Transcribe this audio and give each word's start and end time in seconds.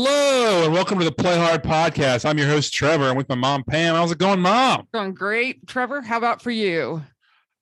Hello 0.00 0.62
and 0.62 0.72
welcome 0.72 0.96
to 1.00 1.04
the 1.04 1.10
Play 1.10 1.36
Hard 1.36 1.64
podcast. 1.64 2.24
I'm 2.24 2.38
your 2.38 2.46
host 2.46 2.72
Trevor. 2.72 3.06
I'm 3.06 3.16
with 3.16 3.28
my 3.28 3.34
mom 3.34 3.64
Pam. 3.64 3.96
How's 3.96 4.12
it 4.12 4.18
going, 4.18 4.38
mom? 4.38 4.86
Going 4.94 5.12
great. 5.12 5.66
Trevor, 5.66 6.02
how 6.02 6.18
about 6.18 6.40
for 6.40 6.52
you? 6.52 7.02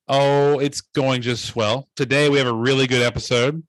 Oh, 0.07 0.59
it's 0.59 0.81
going 0.81 1.23
just 1.23 1.45
swell. 1.45 1.89
Today 1.95 2.29
we 2.29 2.37
have 2.37 2.45
a 2.45 2.53
really 2.53 2.85
good 2.85 3.01
episode. 3.01 3.63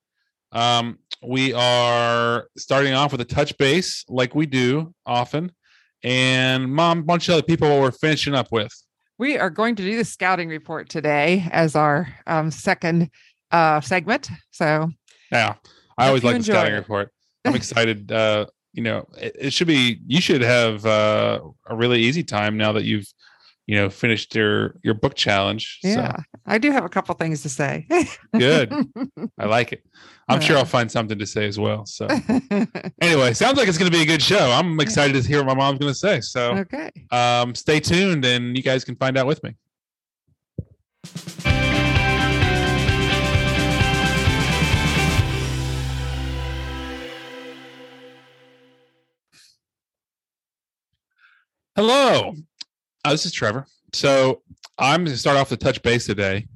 Um, 0.52 0.98
we 1.22 1.54
are 1.54 2.48
starting 2.58 2.92
off 2.92 3.10
with 3.10 3.22
a 3.22 3.24
touch 3.24 3.56
base 3.56 4.04
like 4.06 4.34
we 4.34 4.44
do 4.44 4.92
often. 5.06 5.50
And 6.02 6.70
mom, 6.70 6.98
a 6.98 7.02
bunch 7.04 7.30
of 7.30 7.36
other 7.36 7.42
people 7.44 7.80
we're 7.80 7.90
finishing 7.90 8.34
up 8.34 8.52
with. 8.52 8.70
We 9.16 9.38
are 9.38 9.48
going 9.48 9.76
to 9.76 9.82
do 9.82 9.96
the 9.96 10.04
scouting 10.04 10.50
report 10.50 10.90
today 10.90 11.48
as 11.52 11.74
our 11.74 12.06
um, 12.26 12.50
second 12.50 13.08
uh, 13.50 13.80
segment. 13.80 14.28
So 14.50 14.90
Yeah. 15.32 15.54
I 15.96 16.08
always 16.08 16.22
like 16.22 16.36
the 16.36 16.42
scouting 16.44 16.74
it. 16.74 16.76
report. 16.76 17.10
I'm 17.46 17.54
excited. 17.54 18.12
Uh, 18.12 18.44
you 18.78 18.84
know, 18.84 19.08
it, 19.20 19.36
it 19.40 19.52
should 19.52 19.66
be 19.66 19.98
you 20.06 20.20
should 20.20 20.40
have 20.40 20.86
uh, 20.86 21.40
a 21.66 21.74
really 21.74 22.00
easy 22.00 22.22
time 22.22 22.56
now 22.56 22.70
that 22.70 22.84
you've, 22.84 23.12
you 23.66 23.74
know, 23.74 23.90
finished 23.90 24.36
your 24.36 24.76
your 24.84 24.94
book 24.94 25.16
challenge. 25.16 25.80
So. 25.82 25.88
yeah, 25.88 26.14
I 26.46 26.58
do 26.58 26.70
have 26.70 26.84
a 26.84 26.88
couple 26.88 27.12
things 27.16 27.42
to 27.42 27.48
say. 27.48 27.88
Good. 28.32 28.72
I 29.36 29.46
like 29.46 29.72
it. 29.72 29.84
I'm 30.28 30.40
sure 30.40 30.56
I'll 30.56 30.64
find 30.64 30.88
something 30.88 31.18
to 31.18 31.26
say 31.26 31.48
as 31.48 31.58
well. 31.58 31.86
So 31.86 32.06
anyway, 33.00 33.34
sounds 33.34 33.58
like 33.58 33.66
it's 33.66 33.78
going 33.78 33.90
to 33.90 33.96
be 33.96 34.04
a 34.04 34.06
good 34.06 34.22
show. 34.22 34.48
I'm 34.52 34.78
excited 34.78 35.20
to 35.20 35.28
hear 35.28 35.38
what 35.38 35.56
my 35.56 35.64
mom's 35.64 35.80
going 35.80 35.92
to 35.92 35.98
say. 35.98 36.20
So 36.20 36.58
okay. 36.58 36.92
um, 37.10 37.56
stay 37.56 37.80
tuned, 37.80 38.24
and 38.24 38.56
you 38.56 38.62
guys 38.62 38.84
can 38.84 38.94
find 38.94 39.18
out 39.18 39.26
with 39.26 39.42
me. 39.42 39.56
Hello, 51.78 52.34
uh, 53.04 53.12
this 53.12 53.24
is 53.24 53.30
Trevor. 53.30 53.64
So 53.92 54.42
I'm 54.78 55.04
going 55.04 55.14
to 55.14 55.16
start 55.16 55.36
off 55.36 55.48
the 55.48 55.56
touch 55.56 55.80
base 55.80 56.06
today. 56.06 56.48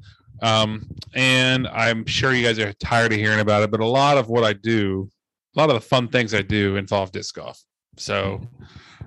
Um, 0.42 0.90
and 1.14 1.68
I'm 1.68 2.06
sure 2.06 2.32
you 2.32 2.44
guys 2.44 2.58
are 2.58 2.72
tired 2.72 3.12
of 3.12 3.20
hearing 3.20 3.38
about 3.38 3.62
it, 3.62 3.70
but 3.70 3.78
a 3.78 3.86
lot 3.86 4.18
of 4.18 4.28
what 4.28 4.42
I 4.42 4.52
do, 4.52 5.08
a 5.54 5.60
lot 5.60 5.70
of 5.70 5.76
the 5.76 5.80
fun 5.80 6.08
things 6.08 6.34
I 6.34 6.42
do 6.42 6.74
involve 6.74 7.12
disc 7.12 7.36
golf. 7.36 7.62
So 7.98 8.40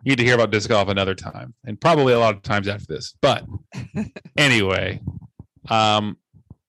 you 0.05 0.11
need 0.11 0.19
to 0.19 0.23
hear 0.23 0.35
about 0.35 0.51
disc 0.51 0.69
golf 0.69 0.87
another 0.87 1.15
time 1.15 1.53
and 1.65 1.81
probably 1.81 2.13
a 2.13 2.19
lot 2.19 2.33
of 2.33 2.43
times 2.43 2.69
after 2.69 2.85
this. 2.87 3.13
But 3.21 3.43
anyway, 4.37 5.01
um, 5.67 6.15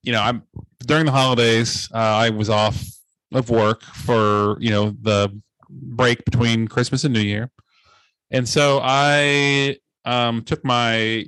you 0.02 0.10
know, 0.10 0.22
I'm 0.22 0.42
during 0.80 1.06
the 1.06 1.12
holidays, 1.12 1.88
uh, 1.94 1.98
I 1.98 2.30
was 2.30 2.50
off 2.50 2.84
of 3.32 3.48
work 3.48 3.84
for, 3.84 4.56
you 4.58 4.70
know, 4.70 4.96
the 5.02 5.40
break 5.70 6.24
between 6.24 6.66
Christmas 6.66 7.04
and 7.04 7.14
New 7.14 7.20
Year. 7.20 7.52
And 8.30 8.48
so 8.48 8.80
I 8.82 9.76
um, 10.04 10.42
took 10.42 10.64
my, 10.64 11.24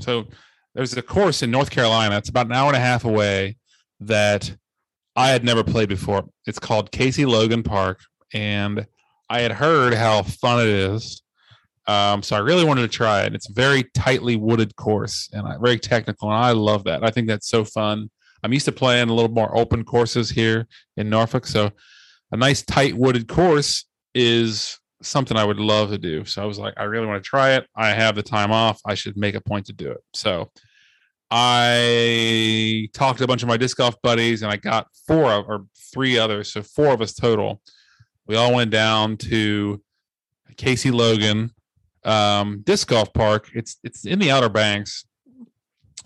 so 0.00 0.26
there's 0.74 0.96
a 0.96 1.02
course 1.02 1.42
in 1.42 1.50
North 1.50 1.70
Carolina. 1.70 2.16
It's 2.16 2.28
about 2.28 2.46
an 2.46 2.52
hour 2.52 2.68
and 2.68 2.76
a 2.76 2.80
half 2.80 3.04
away 3.04 3.56
that 4.00 4.54
I 5.16 5.28
had 5.28 5.44
never 5.44 5.62
played 5.62 5.88
before. 5.88 6.24
It's 6.46 6.58
called 6.58 6.90
Casey 6.90 7.24
Logan 7.24 7.62
Park, 7.62 8.00
and 8.32 8.86
I 9.30 9.40
had 9.40 9.52
heard 9.52 9.94
how 9.94 10.22
fun 10.22 10.60
it 10.60 10.68
is. 10.68 11.22
Um, 11.86 12.22
so 12.22 12.34
I 12.34 12.40
really 12.40 12.64
wanted 12.64 12.82
to 12.82 12.88
try 12.88 13.22
it. 13.22 13.34
It's 13.34 13.48
a 13.48 13.52
very 13.52 13.84
tightly 13.94 14.36
wooded 14.36 14.74
course 14.74 15.28
and 15.32 15.46
I, 15.46 15.58
very 15.58 15.78
technical, 15.78 16.30
and 16.30 16.38
I 16.38 16.52
love 16.52 16.84
that. 16.84 17.04
I 17.04 17.10
think 17.10 17.28
that's 17.28 17.48
so 17.48 17.64
fun. 17.64 18.10
I'm 18.42 18.52
used 18.52 18.64
to 18.64 18.72
playing 18.72 19.08
a 19.08 19.14
little 19.14 19.30
more 19.30 19.56
open 19.56 19.84
courses 19.84 20.30
here 20.30 20.66
in 20.96 21.08
Norfolk, 21.08 21.46
so 21.46 21.70
a 22.32 22.36
nice 22.36 22.62
tight 22.62 22.96
wooded 22.96 23.28
course 23.28 23.84
is 24.14 24.78
something 25.06 25.36
I 25.36 25.44
would 25.44 25.58
love 25.58 25.90
to 25.90 25.98
do. 25.98 26.24
So 26.24 26.42
I 26.42 26.46
was 26.46 26.58
like, 26.58 26.74
I 26.76 26.84
really 26.84 27.06
want 27.06 27.22
to 27.22 27.28
try 27.28 27.52
it. 27.52 27.66
I 27.76 27.90
have 27.90 28.14
the 28.14 28.22
time 28.22 28.52
off. 28.52 28.80
I 28.86 28.94
should 28.94 29.16
make 29.16 29.34
a 29.34 29.40
point 29.40 29.66
to 29.66 29.72
do 29.72 29.90
it. 29.90 30.02
So 30.12 30.50
I 31.30 32.88
talked 32.92 33.18
to 33.18 33.24
a 33.24 33.26
bunch 33.26 33.42
of 33.42 33.48
my 33.48 33.56
disc 33.56 33.76
golf 33.76 34.00
buddies 34.02 34.42
and 34.42 34.50
I 34.50 34.56
got 34.56 34.88
four 35.06 35.32
of, 35.32 35.48
or 35.48 35.66
three 35.92 36.18
others. 36.18 36.52
So 36.52 36.62
four 36.62 36.92
of 36.92 37.00
us 37.00 37.14
total. 37.14 37.60
We 38.26 38.36
all 38.36 38.54
went 38.54 38.70
down 38.70 39.16
to 39.18 39.82
Casey 40.56 40.90
Logan 40.90 41.50
um, 42.04 42.62
disc 42.64 42.88
golf 42.88 43.12
park. 43.12 43.50
It's 43.54 43.78
it's 43.82 44.04
in 44.04 44.18
the 44.18 44.30
Outer 44.30 44.48
Banks 44.48 45.04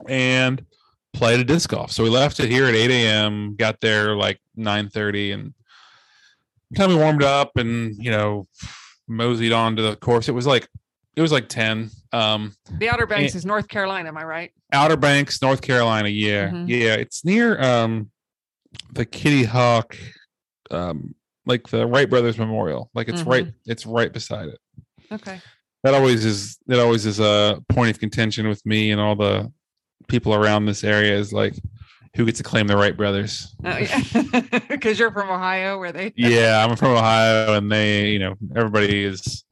and 0.09 0.65
played 1.13 1.41
a 1.41 1.45
disc 1.45 1.71
golf. 1.71 1.91
So 1.93 2.05
we 2.05 2.11
left 2.11 2.41
it 2.41 2.51
here 2.51 2.67
at 2.67 2.75
8 2.75 2.91
a.m. 2.91 3.57
Got 3.57 3.81
there 3.81 4.15
like 4.15 4.41
9:30 4.57 5.35
and 5.35 5.55
time 6.77 6.91
we 6.91 6.97
warmed 6.97 7.23
up 7.23 7.57
and 7.57 7.97
you 7.99 8.11
know 8.11 8.47
moseyed 9.09 9.53
on 9.53 9.77
to 9.77 9.83
the 9.83 9.97
course. 9.97 10.29
It 10.29 10.33
was 10.33 10.47
like 10.47 10.69
it 11.17 11.21
was 11.23 11.33
like 11.33 11.49
10. 11.49 11.91
Um, 12.13 12.55
The 12.79 12.89
Outer 12.89 13.07
Banks 13.07 13.35
is 13.35 13.45
North 13.45 13.67
Carolina. 13.67 14.09
Am 14.09 14.17
I 14.17 14.25
right? 14.25 14.53
Outer 14.73 14.97
Banks, 14.97 15.43
North 15.43 15.63
Carolina. 15.63 16.09
Yeah, 16.09 16.51
Mhm. 16.51 16.69
yeah. 16.69 16.95
It's 16.95 17.25
near 17.25 17.61
um 17.61 18.11
the 18.93 19.05
Kitty 19.05 19.45
Hawk, 19.45 19.97
um, 20.71 21.15
like 21.47 21.69
the 21.69 21.87
Wright 21.87 22.09
Brothers 22.09 22.39
Memorial. 22.39 22.91
Like 22.95 23.09
it's 23.09 23.23
right, 23.23 23.47
it's 23.67 23.87
right 23.87 24.13
beside 24.13 24.49
it. 24.51 24.59
Okay. 25.11 25.41
That 25.85 25.95
always 25.95 26.25
is. 26.25 26.59
That 26.67 26.81
always 26.81 27.07
is 27.07 27.19
a 27.21 27.63
point 27.69 27.91
of 27.91 27.99
contention 28.01 28.47
with 28.49 28.65
me 28.67 28.91
and 28.91 29.01
all 29.01 29.17
the 29.17 29.51
people 30.09 30.35
around 30.35 30.67
this 30.67 30.85
area. 30.85 31.17
Is 31.19 31.33
like, 31.33 31.55
who 32.17 32.25
gets 32.25 32.39
to 32.39 32.45
claim 32.45 32.67
the 32.67 32.77
Wright 32.77 32.97
Brothers? 32.97 33.55
Oh, 33.65 33.77
yeah. 33.77 34.03
Because 34.69 34.99
you're 34.99 35.11
from 35.13 35.29
Ohio, 35.31 35.79
where 35.79 35.93
they. 35.93 36.13
yeah, 36.17 36.65
I'm 36.65 36.77
from 36.77 36.93
Ohio, 36.93 37.55
and 37.55 37.71
they, 37.71 38.11
you 38.11 38.19
know, 38.19 38.35
everybody 38.55 39.05
is 39.05 39.45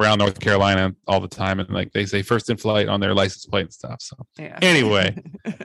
around 0.00 0.18
North 0.18 0.38
Carolina 0.40 0.94
all 1.06 1.20
the 1.20 1.28
time, 1.28 1.60
and 1.60 1.68
like 1.70 1.92
they 1.92 2.06
say, 2.06 2.22
first 2.22 2.50
in 2.50 2.56
flight 2.56 2.88
on 2.88 3.00
their 3.00 3.14
license 3.14 3.46
plate 3.46 3.62
and 3.62 3.72
stuff. 3.72 4.00
So 4.00 4.16
Yeah. 4.38 4.58
anyway, 4.62 5.16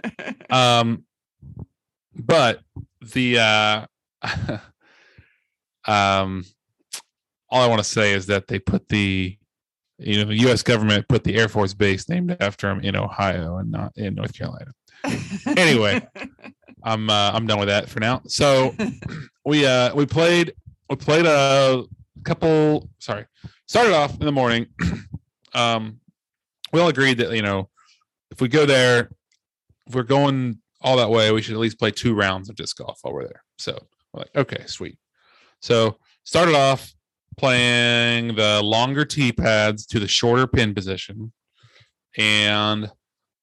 um, 0.49 1.03
but 2.15 2.61
the 3.13 3.39
uh, 3.39 3.85
um, 5.85 6.45
all 7.49 7.61
I 7.63 7.67
want 7.67 7.79
to 7.79 7.83
say 7.89 8.13
is 8.13 8.27
that 8.27 8.47
they 8.47 8.59
put 8.59 8.87
the, 8.89 9.37
you 9.97 10.17
know, 10.17 10.25
the 10.25 10.39
U.S. 10.41 10.63
government 10.63 11.07
put 11.07 11.23
the 11.23 11.35
Air 11.35 11.49
Force 11.49 11.73
base 11.73 12.07
named 12.09 12.35
after 12.39 12.67
them 12.67 12.79
in 12.81 12.95
Ohio 12.95 13.57
and 13.57 13.71
not 13.71 13.91
in 13.97 14.15
North 14.15 14.33
Carolina. 14.37 14.71
Anyway. 15.57 16.01
I'm 16.83 17.09
uh, 17.09 17.31
I'm 17.33 17.45
done 17.47 17.59
with 17.59 17.67
that 17.67 17.89
for 17.89 17.99
now. 17.99 18.21
So 18.27 18.75
we 19.45 19.65
uh 19.65 19.93
we 19.95 20.05
played 20.05 20.53
we 20.89 20.95
played 20.95 21.25
a 21.25 21.83
couple 22.23 22.89
sorry 22.99 23.25
started 23.67 23.93
off 23.93 24.19
in 24.19 24.25
the 24.25 24.31
morning. 24.31 24.67
um 25.53 25.99
we 26.73 26.79
all 26.79 26.87
agreed 26.87 27.17
that 27.17 27.31
you 27.31 27.41
know 27.41 27.69
if 28.31 28.41
we 28.41 28.47
go 28.47 28.65
there 28.65 29.11
if 29.87 29.95
we're 29.95 30.03
going 30.03 30.59
all 30.81 30.97
that 30.97 31.09
way 31.09 31.31
we 31.31 31.41
should 31.41 31.53
at 31.53 31.59
least 31.59 31.77
play 31.77 31.91
two 31.91 32.15
rounds 32.15 32.49
of 32.49 32.55
disc 32.55 32.77
golf 32.77 32.99
while 33.01 33.13
we're 33.13 33.25
there. 33.27 33.43
So 33.57 33.77
we're 34.13 34.21
like 34.21 34.35
okay 34.35 34.63
sweet. 34.65 34.97
So 35.61 35.97
started 36.23 36.55
off 36.55 36.93
playing 37.37 38.35
the 38.35 38.61
longer 38.63 39.05
tee 39.05 39.31
pads 39.31 39.85
to 39.85 39.99
the 39.99 40.07
shorter 40.07 40.47
pin 40.47 40.73
position 40.73 41.31
and 42.17 42.89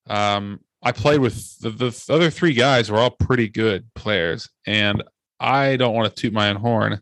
um 0.08 0.60
I 0.82 0.92
played 0.92 1.20
with 1.20 1.58
the, 1.58 1.70
the 1.70 2.04
other 2.10 2.30
three 2.30 2.54
guys 2.54 2.90
were 2.90 2.98
all 2.98 3.10
pretty 3.10 3.48
good 3.48 3.86
players, 3.94 4.48
and 4.66 5.02
I 5.40 5.76
don't 5.76 5.94
want 5.94 6.14
to 6.14 6.20
toot 6.22 6.32
my 6.32 6.48
own 6.50 6.56
horn, 6.56 7.00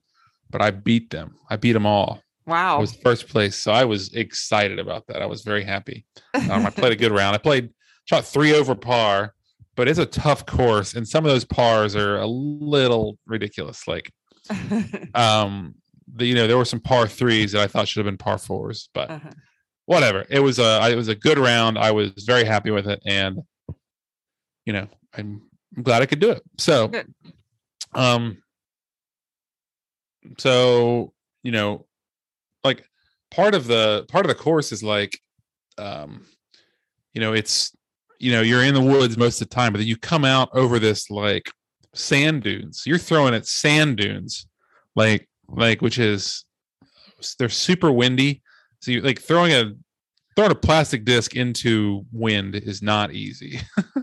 but 0.50 0.62
I 0.62 0.70
beat 0.70 1.10
them. 1.10 1.36
I 1.50 1.56
beat 1.56 1.72
them 1.72 1.86
all. 1.86 2.22
Wow. 2.46 2.76
I 2.76 2.80
was 2.80 2.94
first 2.94 3.28
place, 3.28 3.56
so 3.56 3.72
I 3.72 3.84
was 3.84 4.14
excited 4.14 4.78
about 4.78 5.06
that. 5.08 5.20
I 5.20 5.26
was 5.26 5.42
very 5.42 5.64
happy. 5.64 6.06
Um, 6.34 6.64
I 6.64 6.70
played 6.70 6.92
a 6.92 6.96
good 6.96 7.12
round. 7.20 7.34
I 7.34 7.38
played 7.38 7.70
shot 8.06 8.24
three 8.24 8.54
over 8.54 8.74
par, 8.74 9.34
but 9.74 9.88
it's 9.88 9.98
a 9.98 10.06
tough 10.06 10.46
course, 10.46 10.94
and 10.94 11.06
some 11.06 11.24
of 11.24 11.30
those 11.30 11.44
pars 11.44 11.94
are 11.96 12.18
a 12.18 12.26
little 12.26 13.18
ridiculous. 13.26 13.86
Like, 13.88 14.10
um, 15.14 15.74
the, 16.14 16.24
you 16.26 16.34
know, 16.34 16.46
there 16.46 16.56
were 16.56 16.64
some 16.64 16.80
par 16.80 17.08
threes 17.08 17.52
that 17.52 17.62
I 17.62 17.66
thought 17.66 17.88
should 17.88 18.04
have 18.04 18.10
been 18.10 18.18
par 18.18 18.38
fours, 18.38 18.88
but 18.94 19.10
Uh-huh. 19.10 19.30
whatever. 19.86 20.24
It 20.30 20.40
was 20.40 20.58
a 20.58 20.88
it 20.90 20.96
was 20.96 21.08
a 21.08 21.14
good 21.14 21.38
round. 21.38 21.78
I 21.78 21.90
was 21.90 22.12
very 22.26 22.44
happy 22.44 22.70
with 22.70 22.86
it, 22.88 23.02
and 23.06 23.38
you 24.66 24.72
know, 24.72 24.88
I'm, 25.16 25.42
I'm 25.76 25.82
glad 25.82 26.02
I 26.02 26.06
could 26.06 26.20
do 26.20 26.30
it. 26.30 26.42
So, 26.58 26.88
Good. 26.88 27.14
um, 27.94 28.38
so 30.38 31.12
you 31.42 31.52
know, 31.52 31.86
like 32.64 32.84
part 33.30 33.54
of 33.54 33.66
the 33.66 34.04
part 34.08 34.26
of 34.26 34.28
the 34.28 34.34
course 34.34 34.72
is 34.72 34.82
like, 34.82 35.18
um, 35.78 36.26
you 37.14 37.20
know, 37.20 37.32
it's 37.32 37.74
you 38.18 38.32
know, 38.32 38.42
you're 38.42 38.64
in 38.64 38.74
the 38.74 38.80
woods 38.80 39.16
most 39.16 39.40
of 39.40 39.48
the 39.48 39.54
time, 39.54 39.72
but 39.72 39.78
then 39.78 39.86
you 39.86 39.96
come 39.96 40.24
out 40.24 40.48
over 40.52 40.78
this 40.78 41.10
like 41.10 41.50
sand 41.94 42.42
dunes. 42.42 42.82
You're 42.86 42.98
throwing 42.98 43.34
at 43.34 43.46
sand 43.46 43.96
dunes, 43.96 44.46
like 44.94 45.28
like 45.48 45.80
which 45.80 45.98
is 45.98 46.44
they're 47.38 47.48
super 47.48 47.92
windy. 47.92 48.42
So 48.80 48.90
you 48.90 49.00
like 49.00 49.20
throwing 49.20 49.52
a 49.52 49.72
throwing 50.36 50.52
a 50.52 50.54
plastic 50.54 51.04
disc 51.04 51.34
into 51.34 52.04
wind 52.12 52.54
is 52.54 52.82
not 52.82 53.12
easy. 53.12 53.58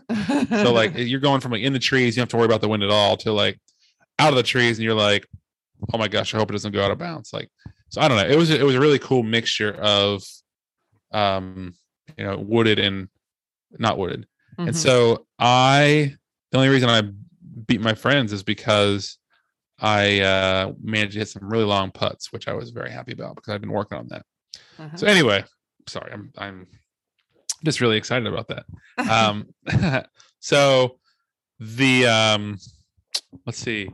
so 0.50 0.74
like 0.74 0.94
you're 0.96 1.20
going 1.20 1.40
from 1.40 1.52
like 1.52 1.62
in 1.62 1.74
the 1.74 1.80
trees, 1.80 2.16
you 2.16 2.22
don't 2.22 2.24
have 2.24 2.30
to 2.30 2.38
worry 2.38 2.46
about 2.46 2.62
the 2.62 2.68
wind 2.68 2.84
at 2.84 2.90
all, 2.90 3.16
to 3.18 3.32
like 3.32 3.60
out 4.20 4.30
of 4.30 4.36
the 4.36 4.44
trees, 4.44 4.78
and 4.78 4.84
you're 4.84 4.94
like, 4.94 5.28
oh 5.94 5.98
my 5.98 6.08
gosh, 6.08 6.34
I 6.34 6.38
hope 6.38 6.50
it 6.50 6.54
doesn't 6.54 6.72
go 6.72 6.84
out 6.84 6.92
of 6.92 6.98
bounds. 6.98 7.32
Like 7.32 7.50
so 7.90 8.02
I 8.02 8.08
don't 8.08 8.18
know. 8.18 8.28
It 8.28 8.38
was 8.38 8.50
it 8.50 8.66
was 8.66 8.76
a 8.76 8.80
really 8.80 9.00
cool 9.00 9.22
mixture 9.22 9.74
of, 9.74 10.24
um, 11.12 11.76
you 12.18 12.26
know, 12.26 12.38
wooded 12.38 12.80
and 12.80 13.08
not 13.78 14.00
wooded. 14.00 14.26
Mhm. 14.58 14.70
And 14.70 14.78
so 14.78 15.28
I, 15.38 16.16
the 16.52 16.58
only 16.58 16.70
reason 16.70 16.90
I 16.90 17.04
beat 17.68 17.82
my 17.82 17.94
friends 17.94 18.34
is 18.34 18.42
because 18.44 19.18
I 19.80 20.22
uh, 20.22 20.74
managed 20.82 21.14
to 21.14 21.20
hit 21.20 21.30
some 21.30 21.48
really 21.48 21.66
long 21.66 21.92
putts, 21.92 22.32
which 22.32 22.48
I 22.48 22.54
was 22.54 22.72
very 22.72 22.92
happy 22.92 23.12
about 23.12 23.36
because 23.36 23.54
I've 23.54 23.62
been 23.62 23.72
working 23.72 23.98
on 23.98 24.08
that. 24.08 24.26
Uh-huh. 24.80 24.96
So 24.96 25.08
anyway, 25.08 25.44
sorry, 25.88 26.12
I'm 26.12 26.32
I'm 26.38 26.68
just 27.64 27.82
really 27.82 27.98
excited 27.98 28.28
about 28.28 28.48
that. 28.50 28.66
Um, 29.10 29.48
so 30.40 31.00
the 31.60 32.06
um, 32.06 32.60
let's 33.48 33.58
see, 33.58 33.90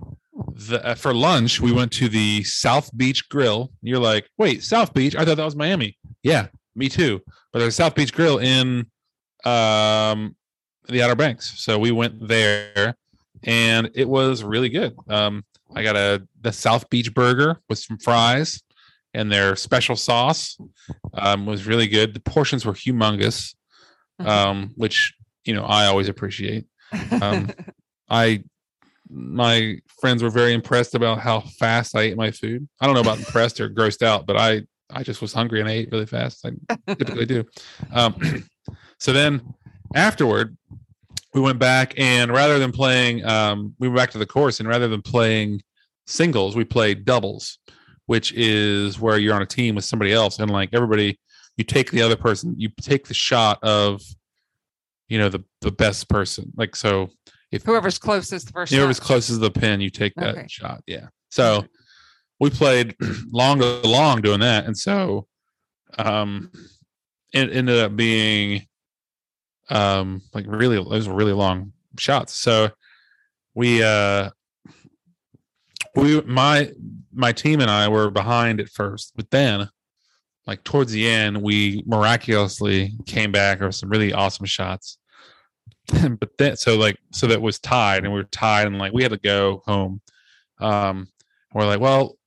the 0.67 0.85
uh, 0.85 0.95
for 0.95 1.13
lunch 1.13 1.61
we 1.61 1.71
went 1.71 1.93
to 1.93 2.09
the 2.09 2.43
South 2.43 2.95
Beach 2.97 3.29
Grill. 3.29 3.71
You're 3.81 3.99
like, 3.99 4.29
wait, 4.37 4.61
South 4.63 4.93
Beach? 4.93 5.15
I 5.15 5.23
thought 5.23 5.37
that 5.37 5.45
was 5.45 5.55
Miami. 5.55 5.97
Yeah, 6.21 6.47
me 6.75 6.89
too. 6.89 7.21
But 7.53 7.59
there's 7.59 7.75
a 7.75 7.77
South 7.77 7.95
Beach 7.95 8.13
Grill 8.13 8.39
in 8.39 8.87
um 9.45 10.35
the 10.89 11.01
Outer 11.01 11.15
Banks, 11.15 11.63
so 11.63 11.79
we 11.79 11.91
went 11.91 12.27
there, 12.27 12.95
and 13.43 13.89
it 13.95 14.09
was 14.09 14.43
really 14.43 14.69
good. 14.69 14.97
Um, 15.07 15.45
I 15.73 15.83
got 15.83 15.95
a 15.95 16.27
the 16.41 16.51
South 16.51 16.89
Beach 16.89 17.13
burger 17.13 17.61
with 17.69 17.79
some 17.79 17.97
fries 17.99 18.61
and 19.13 19.31
their 19.31 19.55
special 19.55 19.95
sauce 19.95 20.57
um, 21.13 21.45
was 21.45 21.65
really 21.65 21.87
good. 21.87 22.13
The 22.13 22.19
portions 22.19 22.65
were 22.65 22.73
humongous, 22.73 23.55
um, 24.19 24.71
which 24.75 25.13
you 25.45 25.53
know 25.53 25.63
I 25.63 25.85
always 25.87 26.09
appreciate. 26.09 26.65
um, 27.21 27.49
I 28.09 28.43
my 29.11 29.77
friends 29.99 30.21
were 30.21 30.29
very 30.29 30.53
impressed 30.53 30.93
about 30.93 31.19
how 31.19 31.39
fast 31.39 31.95
I 31.95 32.01
ate 32.01 32.17
my 32.17 32.31
food. 32.31 32.67
I 32.79 32.85
don't 32.85 32.95
know 32.95 33.01
about 33.01 33.17
impressed 33.17 33.59
or 33.59 33.69
grossed 33.69 34.03
out, 34.03 34.25
but 34.25 34.37
I 34.37 34.63
I 34.91 35.03
just 35.03 35.21
was 35.21 35.33
hungry 35.33 35.59
and 35.59 35.69
I 35.69 35.73
ate 35.73 35.91
really 35.91 36.05
fast. 36.05 36.45
I 36.45 36.77
typically 36.87 37.25
do. 37.25 37.45
Um, 37.91 38.15
so 38.99 39.13
then 39.13 39.53
afterward, 39.95 40.57
we 41.33 41.41
went 41.41 41.59
back 41.59 41.93
and 41.97 42.31
rather 42.31 42.57
than 42.57 42.71
playing, 42.71 43.23
um, 43.25 43.75
we 43.79 43.87
went 43.87 43.97
back 43.97 44.11
to 44.11 44.17
the 44.17 44.25
course 44.25 44.59
and 44.59 44.67
rather 44.67 44.87
than 44.87 45.01
playing 45.01 45.61
singles, 46.07 46.55
we 46.55 46.63
played 46.63 47.05
doubles, 47.05 47.59
which 48.09 48.33
is 48.33 48.99
where 48.99 49.19
you're 49.19 49.35
on 49.35 49.43
a 49.43 49.45
team 49.45 49.75
with 49.75 49.85
somebody 49.85 50.11
else 50.11 50.39
and 50.39 50.49
like 50.49 50.69
everybody, 50.73 51.19
you 51.57 51.63
take 51.63 51.91
the 51.91 52.01
other 52.01 52.15
person, 52.15 52.55
you 52.57 52.67
take 52.81 53.05
the 53.07 53.13
shot 53.13 53.63
of, 53.63 54.01
you 55.09 55.19
know, 55.19 55.29
the 55.29 55.43
the 55.61 55.69
best 55.71 56.09
person. 56.09 56.51
Like 56.55 56.75
so, 56.75 57.11
if 57.51 57.61
Whoever's 57.61 57.99
closest 57.99 58.51
first. 58.51 58.73
whoever's 58.73 58.97
shot. 58.97 59.05
closest 59.05 59.35
to 59.39 59.47
the 59.47 59.51
pin, 59.51 59.79
you 59.79 59.91
take 59.91 60.15
that 60.15 60.29
Okay. 60.35 60.47
shot. 60.49 60.81
Yeah. 60.87 61.09
So 61.29 61.67
we 62.39 62.49
played 62.49 62.95
long 63.31 63.59
long 63.83 64.21
doing 64.23 64.39
that. 64.39 64.65
And 64.65 64.75
so 64.75 65.27
um 65.99 66.51
it 67.31 67.51
ended 67.51 67.77
up 67.77 67.95
being 67.95 68.65
um 69.69 70.23
like 70.33 70.45
really 70.47 70.77
those 70.83 71.07
were 71.07 71.13
really 71.13 71.33
long 71.33 71.73
shots. 71.99 72.33
So 72.33 72.71
we 73.53 73.83
uh 73.83 74.31
we 75.95 76.21
my 76.21 76.71
my 77.19 77.31
team 77.33 77.59
and 77.59 77.69
I 77.69 77.87
were 77.89 78.09
behind 78.09 78.59
at 78.59 78.69
first, 78.69 79.13
but 79.15 79.29
then 79.29 79.69
like 80.47 80.63
towards 80.63 80.91
the 80.91 81.07
end 81.07 81.41
we 81.41 81.83
miraculously 81.85 82.93
came 83.05 83.31
back 83.31 83.59
with 83.59 83.75
some 83.75 83.89
really 83.89 84.13
awesome 84.13 84.45
shots. 84.45 84.97
But 86.19 86.37
then 86.37 86.55
so 86.55 86.77
like 86.77 86.97
so 87.11 87.27
that 87.27 87.41
was 87.41 87.59
tied 87.59 88.03
and 88.03 88.13
we 88.13 88.19
were 88.19 88.23
tied 88.23 88.67
and 88.67 88.77
like 88.77 88.93
we 88.93 89.03
had 89.03 89.11
to 89.11 89.17
go 89.17 89.61
home. 89.65 90.01
Um 90.59 91.07
we're 91.53 91.65
like 91.65 91.79
well 91.79 92.17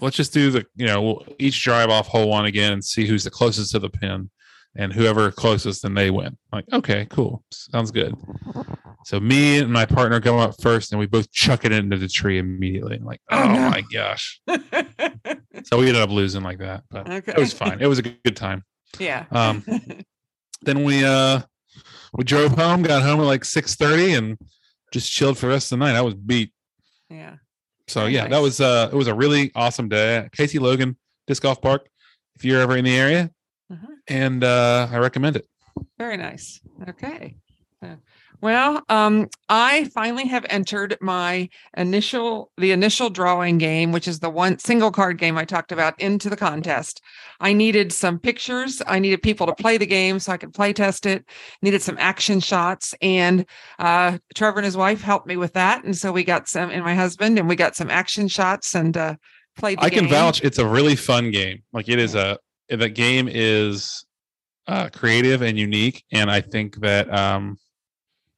let's 0.00 0.16
just 0.16 0.32
do 0.32 0.50
the 0.50 0.66
you 0.76 0.86
know 0.86 1.02
we'll 1.02 1.26
each 1.38 1.62
drive 1.62 1.88
off 1.88 2.08
hole 2.08 2.28
one 2.28 2.46
again 2.46 2.72
and 2.72 2.84
see 2.84 3.06
who's 3.06 3.24
the 3.24 3.30
closest 3.30 3.72
to 3.72 3.78
the 3.78 3.90
pin 3.90 4.30
and 4.76 4.92
whoever 4.92 5.30
closest 5.30 5.82
then 5.82 5.94
they 5.94 6.10
win. 6.10 6.36
Like 6.52 6.64
okay 6.72 7.06
cool. 7.10 7.44
Sounds 7.50 7.90
good. 7.90 8.14
So 9.04 9.18
me 9.20 9.58
and 9.58 9.72
my 9.72 9.84
partner 9.84 10.20
go 10.20 10.38
up 10.38 10.54
first 10.62 10.92
and 10.92 10.98
we 10.98 11.06
both 11.06 11.30
chuck 11.32 11.64
it 11.64 11.72
into 11.72 11.96
the 11.96 12.08
tree 12.08 12.38
immediately. 12.38 12.98
Like 12.98 13.20
Oh, 13.30 13.42
oh, 13.42 13.52
no. 13.52 13.70
my 13.70 13.82
gosh. 13.92 14.40
So 15.64 15.78
we 15.78 15.86
ended 15.86 16.02
up 16.02 16.10
losing 16.10 16.42
like 16.42 16.58
that 16.58 16.82
but 16.90 17.08
okay. 17.08 17.32
it 17.32 17.38
was 17.38 17.52
fine. 17.52 17.80
It 17.80 17.86
was 17.86 17.98
a 17.98 18.02
good, 18.02 18.34
time. 18.36 18.64
Yeah. 18.98 19.26
Um, 19.30 19.62
then 20.62 20.82
we 20.82 21.04
uh 21.04 21.40
we 22.14 22.24
drove 22.24 22.52
home 22.52 22.82
got 22.82 23.02
home 23.02 23.20
at 23.20 23.26
like 23.26 23.44
6 23.44 23.76
30 23.76 24.14
and 24.14 24.38
just 24.92 25.10
chilled 25.12 25.38
for 25.38 25.46
the 25.46 25.52
rest 25.52 25.70
of 25.70 25.78
the 25.78 25.84
night. 25.84 25.94
I 25.94 26.00
was 26.00 26.14
beat. 26.14 26.52
Yeah. 27.08 27.36
so 27.86 28.00
Very 28.00 28.14
yeah 28.14 28.28
that 28.28 28.40
was 28.40 28.60
uh 28.60 28.88
it 28.92 28.96
was 28.96 29.06
a 29.06 29.14
really 29.14 29.52
awesome 29.54 29.88
day. 29.88 30.28
Casey 30.32 30.58
logan 30.58 30.96
disc 31.26 31.42
golf 31.42 31.60
park 31.60 31.88
if 32.36 32.44
you're 32.44 32.60
ever 32.60 32.76
in 32.76 32.84
the 32.84 32.96
area 32.96 33.30
Mhm. 33.72 33.86
and 34.08 34.44
uh 34.44 34.88
i 34.90 34.98
recommend 34.98 35.36
it 35.36 35.46
Very 35.98 36.16
nice. 36.18 36.60
Okay. 36.88 37.36
Uh, 37.82 37.96
Well, 38.42 38.82
um, 38.88 39.28
I 39.48 39.84
finally 39.94 40.26
have 40.26 40.44
entered 40.50 40.98
my 41.00 41.48
initial 41.76 42.50
the 42.58 42.72
initial 42.72 43.08
drawing 43.08 43.56
game, 43.58 43.92
which 43.92 44.08
is 44.08 44.18
the 44.18 44.28
one 44.30 44.58
single 44.58 44.90
card 44.90 45.16
game 45.18 45.38
I 45.38 45.44
talked 45.44 45.72
about, 45.72 45.98
into 46.00 46.28
the 46.28 46.36
contest. 46.36 47.00
I 47.40 47.52
needed 47.52 47.92
some 47.92 48.18
pictures. 48.18 48.82
I 48.86 48.98
needed 48.98 49.22
people 49.22 49.46
to 49.46 49.54
play 49.54 49.78
the 49.78 49.86
game 49.86 50.18
so 50.18 50.32
I 50.32 50.36
could 50.36 50.52
play 50.52 50.72
test 50.72 51.06
it. 51.06 51.24
Needed 51.62 51.82
some 51.82 51.96
action 51.98 52.40
shots, 52.40 52.94
and 53.00 53.46
uh, 53.78 54.18
Trevor 54.34 54.58
and 54.58 54.66
his 54.66 54.76
wife 54.76 55.00
helped 55.02 55.26
me 55.26 55.36
with 55.36 55.52
that. 55.54 55.84
And 55.84 55.96
so 55.96 56.12
we 56.12 56.24
got 56.24 56.48
some, 56.48 56.70
and 56.70 56.84
my 56.84 56.94
husband, 56.94 57.38
and 57.38 57.48
we 57.48 57.56
got 57.56 57.76
some 57.76 57.90
action 57.90 58.28
shots 58.28 58.74
and 58.74 58.96
uh, 58.96 59.14
played. 59.56 59.78
I 59.80 59.88
can 59.88 60.04
game. 60.04 60.10
vouch 60.10 60.42
it's 60.42 60.58
a 60.58 60.66
really 60.66 60.96
fun 60.96 61.30
game 61.30 61.62
like 61.72 61.88
it 61.88 61.98
is 61.98 62.14
a 62.14 62.38
the 62.76 62.88
game 62.88 63.28
is 63.30 64.04
uh 64.66 64.88
creative 64.90 65.42
and 65.42 65.58
unique 65.58 66.04
and 66.12 66.30
i 66.30 66.40
think 66.40 66.76
that 66.80 67.12
um 67.12 67.58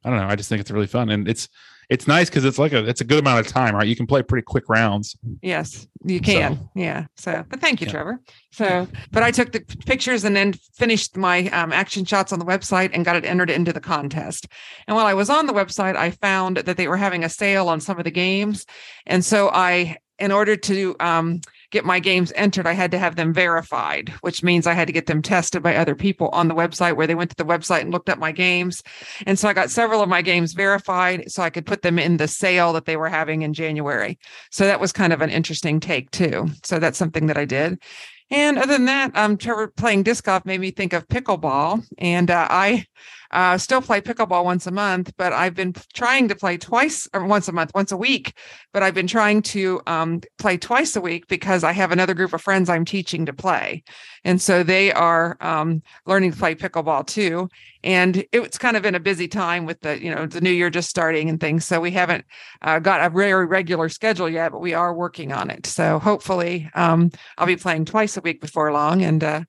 i 0.05 0.11
don't 0.11 0.19
know 0.19 0.27
i 0.27 0.37
just 0.37 0.49
think 0.49 0.61
it's 0.61 0.71
really 0.71 0.87
fun 0.87 1.11
and 1.11 1.29
it's 1.29 1.49
it's 1.91 2.09
nice 2.09 2.31
because 2.31 2.47
it's 2.47 2.59
like 2.59 2.73
a 2.73 2.83
it's 2.89 3.03
a 3.03 3.05
good 3.05 3.19
amount 3.19 3.39
of 3.45 3.47
time 3.47 3.75
right 3.75 3.87
you 3.87 3.95
can 3.95 4.07
play 4.07 4.23
pretty 4.23 4.43
quick 4.43 4.65
rounds 4.71 5.17
Yes, 5.43 5.87
you 6.03 6.21
can. 6.21 6.57
So- 6.57 6.71
yeah. 6.75 7.07
So, 7.17 7.45
but 7.51 7.61
thank 7.61 7.81
you, 7.83 7.87
Yeah. 7.87 7.93
Trevor. 7.93 8.21
So, 8.53 8.89
but 9.11 9.23
I 9.23 9.31
took 9.31 9.53
the 9.53 9.61
pictures 9.85 10.25
and 10.25 10.35
then 10.35 10.55
finished 10.75 11.17
my 11.17 11.49
um, 11.49 11.73
action 11.73 12.05
shots 12.07 12.33
on 12.33 12.39
the 12.39 12.45
website 12.47 12.91
and 12.95 13.05
got 13.05 13.17
it 13.17 13.25
entered 13.27 13.51
into 13.51 13.73
the 13.73 13.81
contest. 13.81 14.47
And 14.87 14.97
while 14.97 15.05
I 15.07 15.13
was 15.15 15.29
on 15.29 15.47
the 15.47 15.53
website, 15.53 15.97
I 15.97 16.11
found 16.11 16.57
that 16.59 16.77
they 16.79 16.89
were 16.89 16.97
having 16.97 17.25
a 17.25 17.29
sale 17.29 17.69
on 17.69 17.81
some 17.81 17.99
of 17.99 18.05
the 18.05 18.11
games. 18.11 18.65
And 19.07 19.23
so 19.25 19.51
I, 19.53 19.99
in 20.19 20.31
order 20.33 20.57
to 20.57 20.97
um, 21.01 21.41
get 21.75 21.85
my 21.85 21.99
games 21.99 22.33
entered, 22.37 22.67
I 22.67 22.73
had 22.73 22.93
to 22.93 22.99
have 22.99 23.17
them 23.17 23.35
verified, 23.35 24.15
which 24.21 24.43
means 24.45 24.67
I 24.67 24.75
had 24.75 24.87
to 24.87 24.93
get 24.93 25.07
them 25.07 25.21
tested 25.21 25.63
by 25.63 25.75
other 25.75 25.97
people 25.97 26.29
on 26.29 26.47
the 26.47 26.55
website 26.55 26.97
where 26.97 27.07
they 27.07 27.17
went 27.17 27.31
to 27.31 27.37
the 27.37 27.45
website 27.45 27.81
and 27.81 27.91
looked 27.91 28.09
up 28.09 28.19
my 28.19 28.31
games. 28.31 28.81
And 29.27 29.39
so 29.39 29.49
I 29.49 29.53
got 29.53 29.71
several 29.71 30.01
of 30.01 30.09
my 30.09 30.23
games 30.23 30.53
verified 30.53 31.31
so 31.31 31.43
I 31.43 31.51
could 31.51 31.67
put 31.67 31.83
them 31.83 31.99
in 31.99 32.17
the 32.17 32.29
sale 32.29 32.73
that 32.75 32.85
they 32.85 32.97
were 32.97 33.09
having 33.09 33.43
in 33.43 33.53
January. 33.53 34.19
So 34.53 34.67
that 34.67 34.81
was 34.81 34.93
kind 34.93 35.13
of 35.13 35.21
an 35.21 35.31
interesting 35.31 35.81
take 35.81 36.13
too. 36.13 36.49
So 36.63 36.79
that's 36.79 36.97
something 36.97 37.27
that 37.27 37.37
I 37.37 37.45
did. 37.45 37.83
And 38.31 38.59
other 38.59 38.73
than 38.73 38.87
that, 38.87 39.17
um, 39.17 39.37
Trevor 39.37 39.69
playing 39.69 40.03
disc 40.03 40.25
golf 40.25 40.47
made 40.47 40.61
me 40.61 40.71
think 40.71 40.93
of 40.93 41.07
pickleball, 41.09 41.87
and 41.99 42.31
uh, 42.31 42.49
I 42.51 42.87
uh, 43.31 43.59
still 43.59 43.83
play 43.83 44.01
pickleball 44.01 44.45
once 44.45 44.67
a 44.67 44.71
month. 44.71 45.13
But 45.19 45.33
I've 45.33 45.55
been 45.55 45.75
trying 45.93 46.29
to 46.29 46.35
play 46.35 46.57
twice 46.57 47.07
or 47.13 47.27
once 47.27 47.49
a 47.49 47.53
month, 47.53 47.73
once 47.75 47.93
a 47.93 47.97
week. 47.97 48.33
But 48.73 48.83
I've 48.83 48.95
been 48.95 49.07
trying 49.07 49.43
to 49.43 49.81
um, 49.87 50.21
play 50.39 50.57
twice 50.57 50.97
a 50.97 51.01
week 51.01 51.27
because 51.29 51.65
I 51.65 51.73
have 51.73 51.93
another 51.93 52.15
group 52.15 52.33
of 52.33 52.41
friends 52.41 52.71
I'm 52.71 52.87
teaching 52.87 53.27
to 53.27 53.35
play, 53.35 53.85
and 54.25 54.41
so 54.41 54.63
they 54.63 54.91
are 54.93 55.37
um, 55.41 55.83
learning 56.07 56.33
to 56.33 56.39
play 56.39 56.55
pickleball 56.55 57.07
too. 57.07 57.49
And 57.85 58.25
it's 58.33 58.59
kind 58.59 58.77
of 58.77 58.87
in 58.87 58.95
a 58.95 59.01
busy 59.01 59.29
time 59.29 59.67
with 59.67 59.81
the 59.83 60.03
you 60.03 60.13
know 60.13 60.27
the 60.27 60.41
new 60.41 60.51
year 60.51 60.71
just 60.71 60.89
starting 60.89 61.29
and 61.29 61.39
things. 61.39 61.65
So 61.65 61.81
we 61.81 61.91
haven't 61.91 62.25
uh, 62.63 62.79
got 62.79 63.01
a 63.05 63.15
very 63.15 63.47
regular 63.47 63.89
schedule 63.91 64.29
yet, 64.29 64.53
but 64.53 64.61
we 64.61 64.75
are 64.75 64.95
working 64.95 65.33
on 65.33 65.51
it. 65.51 65.67
So 65.67 65.99
hopefully, 65.99 66.71
um, 66.75 67.11
I'll 67.39 67.47
be 67.47 67.57
playing 67.57 67.85
twice 67.85 68.17
a 68.17 68.23
week 68.23 68.41
before 68.41 68.73
long, 68.73 69.03
and 69.03 69.23
uh, 69.23 69.43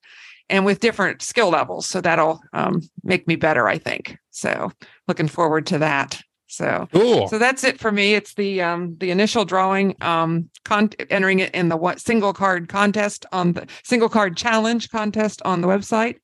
and 0.50 0.66
with 0.66 0.82
different 0.82 1.22
skill 1.22 1.50
levels. 1.50 1.88
So 1.88 2.02
that'll 2.02 2.42
um, 2.54 2.82
make 3.04 3.28
me 3.28 3.38
better, 3.38 3.68
I 3.68 3.78
think. 3.78 4.18
So 4.32 4.72
looking 5.08 5.28
forward 5.28 5.66
to 5.68 5.80
that. 5.80 6.22
So 6.48 6.88
cool 6.94 7.28
so 7.28 7.40
that's 7.40 7.64
it 7.64 7.80
for 7.80 7.92
me. 7.92 8.14
It's 8.14 8.34
the 8.36 8.62
um, 8.62 8.96
the 9.00 9.12
initial 9.12 9.46
drawing, 9.46 9.96
um, 10.02 10.50
con- 10.64 10.92
entering 11.10 11.40
it 11.40 11.54
in 11.56 11.70
the 11.70 11.78
what 11.78 12.00
single 12.00 12.34
card 12.34 12.70
contest 12.70 13.26
on 13.32 13.54
the 13.54 13.68
single 13.84 14.10
card 14.10 14.38
challenge 14.38 14.90
contest 14.90 15.42
on 15.44 15.62
the 15.62 15.68
website, 15.68 16.18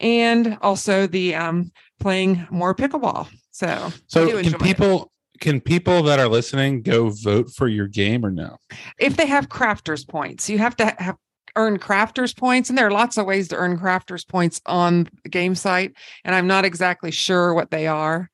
and 0.00 0.58
also 0.62 1.06
the 1.06 1.34
um, 1.34 1.70
playing 2.00 2.46
more 2.50 2.74
pickleball. 2.74 3.28
So 3.50 3.92
so 4.06 4.28
can 4.28 4.38
enjoy 4.38 4.56
it. 4.56 4.60
people 4.60 5.12
can 5.40 5.60
people 5.60 6.02
that 6.04 6.18
are 6.18 6.28
listening 6.28 6.82
go 6.82 7.10
vote 7.10 7.50
for 7.50 7.68
your 7.68 7.86
game 7.88 8.24
or 8.24 8.30
no 8.30 8.56
if 8.98 9.16
they 9.16 9.26
have 9.26 9.48
crafters 9.48 10.06
points, 10.06 10.48
you 10.48 10.58
have 10.58 10.76
to 10.76 10.94
have 10.98 11.16
earn 11.56 11.78
crafters 11.78 12.36
points 12.36 12.68
and 12.68 12.76
there 12.76 12.86
are 12.86 12.90
lots 12.90 13.16
of 13.16 13.26
ways 13.26 13.48
to 13.48 13.56
earn 13.56 13.78
crafters 13.78 14.26
points 14.26 14.60
on 14.66 15.08
the 15.22 15.28
game 15.28 15.54
site 15.54 15.92
and 16.24 16.34
i'm 16.34 16.48
not 16.48 16.64
exactly 16.64 17.12
sure 17.12 17.54
what 17.54 17.70
they 17.70 17.86
are 17.86 18.28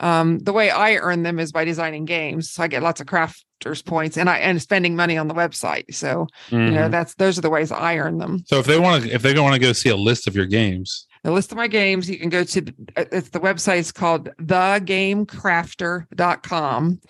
um, 0.00 0.38
the 0.40 0.52
way 0.52 0.68
I 0.70 0.96
earn 0.96 1.22
them 1.22 1.38
is 1.38 1.52
by 1.52 1.64
designing 1.64 2.04
games. 2.04 2.50
So 2.50 2.62
I 2.62 2.68
get 2.68 2.82
lots 2.82 3.00
of 3.00 3.06
crafters 3.06 3.82
points 3.84 4.18
and 4.18 4.28
I 4.28 4.38
and 4.38 4.60
spending 4.60 4.94
money 4.96 5.16
on 5.16 5.28
the 5.28 5.34
website. 5.34 5.94
So 5.94 6.26
you 6.50 6.58
know 6.58 6.88
Mhm. 6.88 6.90
that's 6.90 7.14
those 7.14 7.38
are 7.38 7.42
the 7.42 7.50
ways 7.50 7.72
I 7.72 7.96
earn 7.96 8.18
them. 8.18 8.42
So 8.46 8.58
if 8.58 8.66
they 8.66 8.78
want 8.78 9.04
to, 9.04 9.10
if 9.10 9.22
they 9.22 9.38
want 9.38 9.54
to 9.54 9.60
go 9.60 9.72
see 9.72 9.88
a 9.88 9.96
list 9.96 10.26
of 10.26 10.36
your 10.36 10.46
games, 10.46 11.06
The 11.24 11.32
list 11.32 11.50
of 11.50 11.56
my 11.56 11.66
games, 11.66 12.08
you 12.08 12.18
can 12.18 12.28
go 12.28 12.44
to 12.44 12.60
the- 12.60 12.74
uh, 12.96 13.04
it's 13.10 13.30
the 13.30 13.40
website 13.40 13.78
is 13.78 13.90
called 13.90 14.28
thegamecrafter.com 14.40 17.00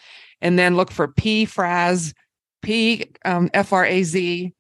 and 0.41 0.59
then 0.59 0.77
look 0.77 0.91
for 0.91 1.09
P 1.09 1.47
Fraz 1.47 2.15
P 2.63 3.07
um, 3.25 3.51
F 3.55 3.73
R 3.73 3.85
A 3.85 4.03
Z 4.03 4.53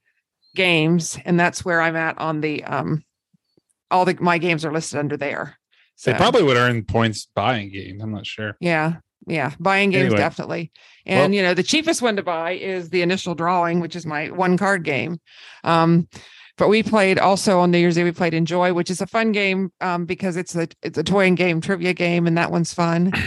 games 0.54 1.18
and 1.24 1.38
that's 1.38 1.64
where 1.64 1.80
I'm 1.80 1.96
at 1.96 2.18
on 2.18 2.40
the 2.40 2.64
um 2.64 3.02
all 3.90 4.04
the 4.04 4.16
my 4.20 4.38
games 4.38 4.64
are 4.64 4.72
listed 4.72 4.98
under 4.98 5.16
there. 5.16 5.58
They 6.04 6.14
probably 6.14 6.42
would 6.42 6.56
earn 6.56 6.84
points 6.84 7.28
buying 7.34 7.70
games. 7.72 8.02
I'm 8.02 8.12
not 8.12 8.26
sure. 8.26 8.56
yeah, 8.60 8.96
yeah, 9.26 9.52
buying 9.58 9.90
games 9.90 10.06
Anyway. 10.06 10.18
definitely. 10.18 10.72
And 11.06 11.34
you 11.34 11.42
know, 11.42 11.54
the 11.54 11.62
cheapest 11.62 12.02
one 12.02 12.16
to 12.16 12.22
buy 12.22 12.52
is 12.52 12.90
the 12.90 13.02
initial 13.02 13.34
drawing, 13.34 13.80
which 13.80 13.94
is 13.96 14.04
my 14.06 14.28
one 14.30 14.56
card 14.58 14.82
game. 14.84 15.20
Um, 15.64 16.08
but 16.58 16.68
we 16.68 16.82
played 16.82 17.18
also 17.18 17.60
on 17.60 17.70
New 17.70 17.78
Year's 17.78 17.98
Eve. 17.98 18.06
We 18.06 18.12
played 18.12 18.32
Enjoy, 18.34 18.72
which 18.72 18.90
is 18.90 19.00
a 19.02 19.06
fun 19.06 19.32
game 19.32 19.70
um, 19.80 20.06
because 20.06 20.36
it's 20.36 20.54
a 20.56 20.68
it's 20.82 20.96
a 20.98 21.02
toy 21.04 21.26
and 21.26 21.36
game 21.36 21.60
trivia 21.60 21.92
game, 21.92 22.26
and 22.26 22.36
that 22.38 22.50
one's 22.50 22.72
fun. 22.74 23.12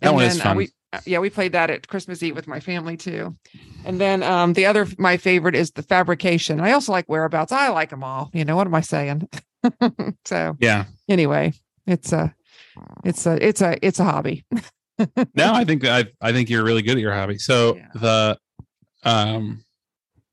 That 0.00 0.08
And 0.08 0.14
one 0.16 0.24
is 0.24 0.38
then, 0.38 0.40
uh, 0.40 0.44
fun. 0.44 0.56
we, 0.56 0.68
uh, 0.94 1.00
yeah, 1.04 1.18
we 1.18 1.28
played 1.28 1.52
that 1.52 1.68
at 1.68 1.86
Christmas 1.86 2.22
Eve 2.22 2.34
with 2.34 2.46
my 2.48 2.58
family 2.58 2.96
too. 2.96 3.36
And 3.84 4.00
then 4.00 4.22
um, 4.22 4.54
the 4.54 4.64
other 4.64 4.86
my 4.96 5.18
favorite 5.18 5.54
is 5.54 5.72
the 5.72 5.82
fabrication. 5.82 6.58
I 6.58 6.72
also 6.72 6.90
like 6.92 7.04
whereabouts. 7.06 7.52
I 7.52 7.68
like 7.68 7.90
them 7.90 8.02
all. 8.02 8.30
You 8.32 8.46
know 8.46 8.56
what 8.56 8.66
am 8.66 8.74
I 8.74 8.80
saying? 8.80 9.28
so 10.24 10.56
yeah. 10.58 10.86
anyway, 11.06 11.52
it's 11.90 12.12
a 12.12 12.34
it's 13.04 13.26
a 13.26 13.46
it's 13.46 13.60
a 13.62 13.86
it's 13.86 14.00
a 14.00 14.04
hobby. 14.04 14.44
No, 15.34 15.54
I 15.54 15.64
think 15.64 15.86
I 15.86 16.04
I 16.20 16.30
think 16.30 16.50
you're 16.50 16.62
really 16.62 16.82
good 16.82 16.92
at 16.98 17.00
your 17.00 17.14
hobby. 17.14 17.38
So 17.38 17.76
Yeah. 17.76 17.88
the 17.94 18.38
um 19.02 19.64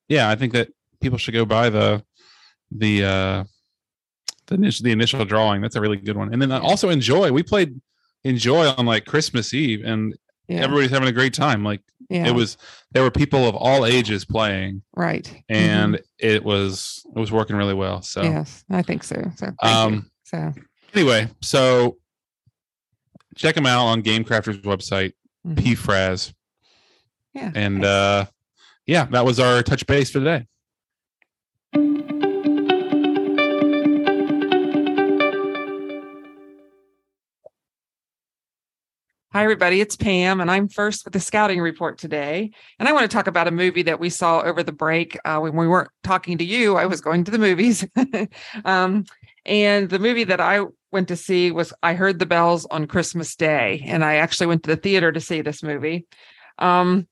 yeah, 0.10 0.30
I 0.30 0.36
think 0.36 0.52
that 0.54 0.68
people 1.02 1.18
should 1.18 1.34
go 1.34 1.46
buy 1.46 1.70
the 1.70 2.04
the 2.70 3.04
uh 3.06 3.44
the 4.48 4.56
initial 4.56 4.84
the 4.84 4.92
initial 4.92 5.24
drawing. 5.24 5.62
That's 5.62 5.78
a 5.78 5.82
really 5.82 5.96
good 5.96 6.18
one. 6.18 6.34
And 6.34 6.42
then 6.42 6.52
also 6.52 6.90
enjoy. 6.90 7.32
We 7.32 7.44
played 7.44 7.80
enjoy 8.26 8.68
on 8.68 8.86
like 8.86 9.06
Christmas 9.06 9.54
Eve 9.54 9.86
and 9.86 10.14
Yeah, 10.50 10.64
everybody's 10.64 10.92
having 10.92 11.08
a 11.08 11.14
great 11.14 11.34
time. 11.34 11.64
Like 11.64 11.80
yeah, 12.10 12.28
it 12.28 12.36
was 12.36 12.58
there 12.92 13.04
were 13.04 13.12
people 13.12 13.48
of 13.48 13.56
all 13.56 13.86
ages 13.86 14.26
playing 14.26 14.82
right. 14.98 15.34
And 15.48 16.02
it 16.20 16.44
was 16.44 17.06
it 17.16 17.20
was 17.20 17.32
working 17.32 17.56
really 17.56 17.74
well. 17.74 18.02
So 18.02 18.22
yes, 18.22 18.66
I 18.70 18.82
think 18.82 19.06
so. 19.06 19.16
So 19.38 19.46
thank 19.46 19.62
you. 19.62 19.70
um 19.70 20.12
so 20.26 20.54
anyway, 20.98 21.30
so 21.42 21.98
check 23.36 23.54
them 23.54 23.68
out 23.68 23.86
on 23.86 24.02
Gamecrafter's 24.02 24.58
website, 24.62 25.14
mhm. 25.46 25.56
PFRAZ. 25.56 26.34
yeah, 27.36 27.52
And 27.54 27.84
thanks. 27.84 27.86
uh 27.86 28.26
yeah, 28.88 29.06
that 29.12 29.26
was 29.26 29.40
our 29.40 29.62
touch 29.62 29.86
base 29.86 30.10
for 30.10 30.20
today. 30.20 30.48
Hi, 39.34 39.44
everybody. 39.44 39.82
It's 39.82 39.96
Pam, 39.96 40.42
and 40.42 40.50
I'm 40.50 40.68
first 40.68 41.06
with 41.06 41.14
the 41.14 41.20
scouting 41.20 41.60
report 41.60 42.00
today. 42.00 42.50
And 42.80 42.90
I 42.90 42.92
want 42.94 43.04
to 43.04 43.16
talk 43.16 43.28
about 43.28 43.48
a 43.48 43.52
movie 43.52 43.84
that 43.84 44.00
we 44.00 44.10
saw 44.10 44.42
over 44.42 44.64
the 44.64 44.72
break. 44.72 45.16
Uh, 45.26 45.40
when 45.42 45.56
we 45.56 45.68
weren't 45.68 45.92
talking 46.04 46.40
to 46.40 46.44
you, 46.44 46.76
I 46.76 46.88
was 46.88 47.02
going 47.02 47.24
to 47.26 47.30
the 47.30 47.38
movies. 47.38 47.86
um, 48.66 49.04
and 49.46 49.90
the 49.90 50.00
movie 50.00 50.24
that 50.24 50.42
I 50.42 50.66
went 50.98 51.10
to 51.10 51.16
see 51.16 51.52
was 51.52 51.72
I 51.84 51.94
Heard 51.94 52.18
the 52.18 52.26
Bells 52.26 52.66
on 52.72 52.88
Christmas 52.88 53.36
Day. 53.36 53.84
And 53.86 54.04
I 54.04 54.16
actually 54.16 54.48
went 54.48 54.64
to 54.64 54.72
the 54.72 54.82
theater 54.82 55.12
to 55.12 55.22
see 55.22 55.42
this 55.42 55.62
movie. 55.62 56.08
Um, 56.58 57.08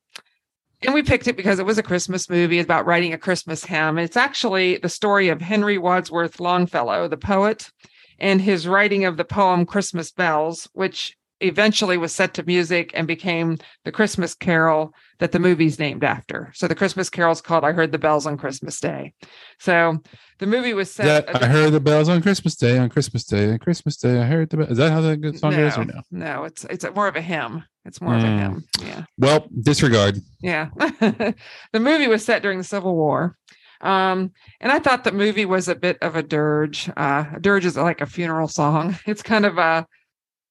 and 0.82 0.96
we 0.96 1.04
picked 1.04 1.28
it 1.28 1.38
because 1.38 1.60
it 1.60 1.68
was 1.68 1.78
a 1.78 1.84
Christmas 1.84 2.28
movie 2.28 2.58
about 2.58 2.88
writing 2.88 3.14
a 3.14 3.20
Christmas 3.20 3.64
hymn. 3.64 4.00
It's 4.00 4.18
actually 4.18 4.78
the 4.78 4.90
story 4.90 5.30
of 5.30 5.40
Henry 5.40 5.78
Wadsworth 5.78 6.40
Longfellow, 6.40 7.08
the 7.08 7.16
poet, 7.16 7.70
and 8.18 8.42
his 8.42 8.68
writing 8.68 9.06
of 9.06 9.18
the 9.18 9.24
poem 9.24 9.68
Christmas 9.68 10.12
Bells, 10.12 10.68
which 10.74 11.16
eventually 11.48 11.98
was 11.98 12.14
set 12.14 12.34
to 12.36 12.44
music 12.44 12.92
and 12.94 13.08
became 13.08 13.58
the 13.84 13.92
Christmas 13.92 14.34
Carol 14.36 14.94
that 15.20 15.32
the 15.32 15.40
movie's 15.40 15.80
named 15.80 16.04
after. 16.04 16.52
So 16.56 16.68
the 16.68 16.76
Christmas 16.76 17.10
Carol's 17.10 17.42
called 17.42 17.64
I 17.64 17.72
Heard 17.72 17.92
the 17.92 17.98
Bells 17.98 18.26
on 18.26 18.38
Christmas 18.38 18.80
Day. 18.80 19.14
So 19.60 20.02
the 20.40 20.48
movie 20.48 20.74
was 20.74 20.92
set. 20.92 21.28
That 21.28 21.44
I 21.44 21.48
heard 21.48 21.72
the 21.72 21.80
bells 21.80 22.10
on 22.10 22.22
Christmas 22.22 22.56
Day, 22.56 22.78
on 22.78 22.90
Christmas 22.90 23.24
Day, 23.26 23.52
on 23.52 23.60
Christmas 23.60 23.98
Day. 23.98 24.20
I 24.20 24.26
heard 24.26 24.50
the 24.50 24.58
bells. 24.58 24.72
Is 24.72 24.78
that 24.78 24.92
how 24.92 25.02
that 25.02 25.18
good 25.22 25.40
song 25.40 25.52
goes 25.56 25.78
or 25.78 25.86
no? 25.86 26.02
no, 26.12 26.44
it's 26.44 26.66
it's 26.66 26.86
more 26.94 27.08
of 27.08 27.16
a 27.16 27.22
hymn. 27.22 27.64
It's 27.86 28.02
more 28.02 28.16
of 28.16 28.24
a 28.24 28.28
Hmm. 28.28 28.38
hymn. 28.40 28.64
Yeah. 28.82 29.04
Well, 29.18 29.48
disregard. 29.62 30.18
Yeah. 30.42 30.70
the 30.80 31.36
movie 31.80 32.08
was 32.08 32.26
set 32.26 32.42
during 32.42 32.58
the 32.58 32.64
Civil 32.64 32.96
War. 32.96 33.38
Um, 33.82 34.32
and 34.60 34.72
I 34.72 34.80
thought 34.80 35.04
the 35.04 35.12
movie 35.12 35.46
was 35.46 35.68
a 35.68 35.76
bit 35.76 35.98
of 36.02 36.16
a 36.16 36.24
dirge. 36.24 36.90
Uh, 36.98 37.26
a 37.36 37.40
dirge 37.40 37.66
is 37.66 37.78
like 37.78 38.02
a 38.02 38.06
funeral 38.08 38.48
song. 38.48 38.98
It's 39.06 39.22
kind 39.22 39.46
of 39.46 39.58
a, 39.58 39.86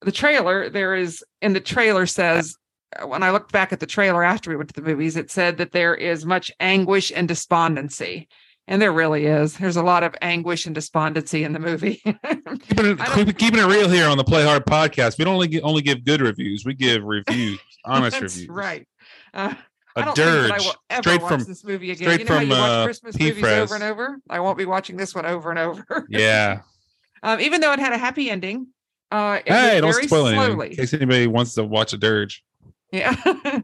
the 0.04 0.12
trailer, 0.12 0.68
there 0.68 0.94
is, 0.94 1.24
in 1.42 1.52
the 1.52 1.60
trailer 1.60 2.06
says, 2.06 2.56
uh, 3.00 3.06
when 3.06 3.22
I 3.22 3.30
looked 3.30 3.52
back 3.52 3.72
at 3.72 3.80
the 3.80 3.86
trailer 3.86 4.22
after 4.24 4.50
we 4.50 4.56
went 4.56 4.72
to 4.74 4.80
the 4.80 4.86
movies, 4.86 5.16
it 5.16 5.30
said 5.30 5.56
that 5.58 5.72
there 5.72 5.94
is 5.94 6.24
much 6.26 6.50
anguish 6.60 7.12
and 7.14 7.26
despondency. 7.28 8.28
And 8.66 8.80
there 8.80 8.92
really 8.92 9.26
is. 9.26 9.58
There's 9.58 9.76
a 9.76 9.82
lot 9.82 10.02
of 10.04 10.14
anguish 10.22 10.64
and 10.64 10.74
despondency 10.74 11.44
in 11.44 11.52
the 11.52 11.58
movie. 11.58 11.96
Keeping 12.04 12.16
it, 12.24 13.00
I 13.00 13.04
don't- 13.14 13.26
keep- 13.26 13.36
keeping 13.38 13.60
it 13.60 13.66
real 13.66 13.90
here 13.90 14.08
on 14.08 14.16
the 14.16 14.24
Play 14.24 14.42
Hard 14.42 14.64
podcast. 14.64 15.18
We 15.18 15.26
don't 15.26 15.34
only 15.34 15.60
only 15.60 15.82
give 15.82 16.02
good 16.04 16.22
reviews. 16.22 16.64
We 16.64 16.72
give 16.72 17.02
reviews, 17.04 17.58
honest 17.84 18.20
That's 18.20 18.34
reviews. 18.36 18.48
right. 18.48 18.88
Uh, 19.34 19.54
A 19.96 20.02
don't 20.04 20.16
think 20.16 20.16
that 20.16 20.50
I 20.52 20.56
dirge. 20.56 20.64
will 20.64 20.74
ever 20.88 21.02
straight 21.02 21.20
watch 21.22 21.30
from- 21.32 21.44
this 21.44 21.62
movie 21.62 21.90
again. 21.90 22.06
straight 22.08 22.20
You 22.20 22.24
know 22.26 22.32
how 22.32 22.38
from, 22.40 22.48
you 22.48 22.54
watch 22.54 22.70
uh, 22.70 22.84
Christmas 22.84 23.16
P. 23.18 23.24
movies 23.28 23.44
over 23.44 23.74
and 23.74 23.84
over? 23.84 24.18
I 24.30 24.40
won't 24.40 24.56
be 24.56 24.64
watching 24.64 24.96
this 24.96 25.14
one 25.14 25.26
over 25.26 25.50
and 25.50 25.58
over. 25.58 26.06
Yeah. 26.08 26.60
um, 27.22 27.40
even 27.40 27.60
though 27.60 27.72
it 27.72 27.80
had 27.80 27.92
a 27.92 27.98
happy 27.98 28.30
ending. 28.30 28.68
Uh, 29.14 29.40
it 29.46 29.52
hey, 29.52 29.80
don't 29.80 29.92
spoil 29.92 30.26
slowly. 30.28 30.70
in 30.70 30.76
case 30.76 30.92
anybody 30.92 31.26
wants 31.28 31.54
to 31.54 31.62
watch 31.62 31.92
a 31.92 31.96
dirge. 31.98 32.42
Yeah. 32.90 33.14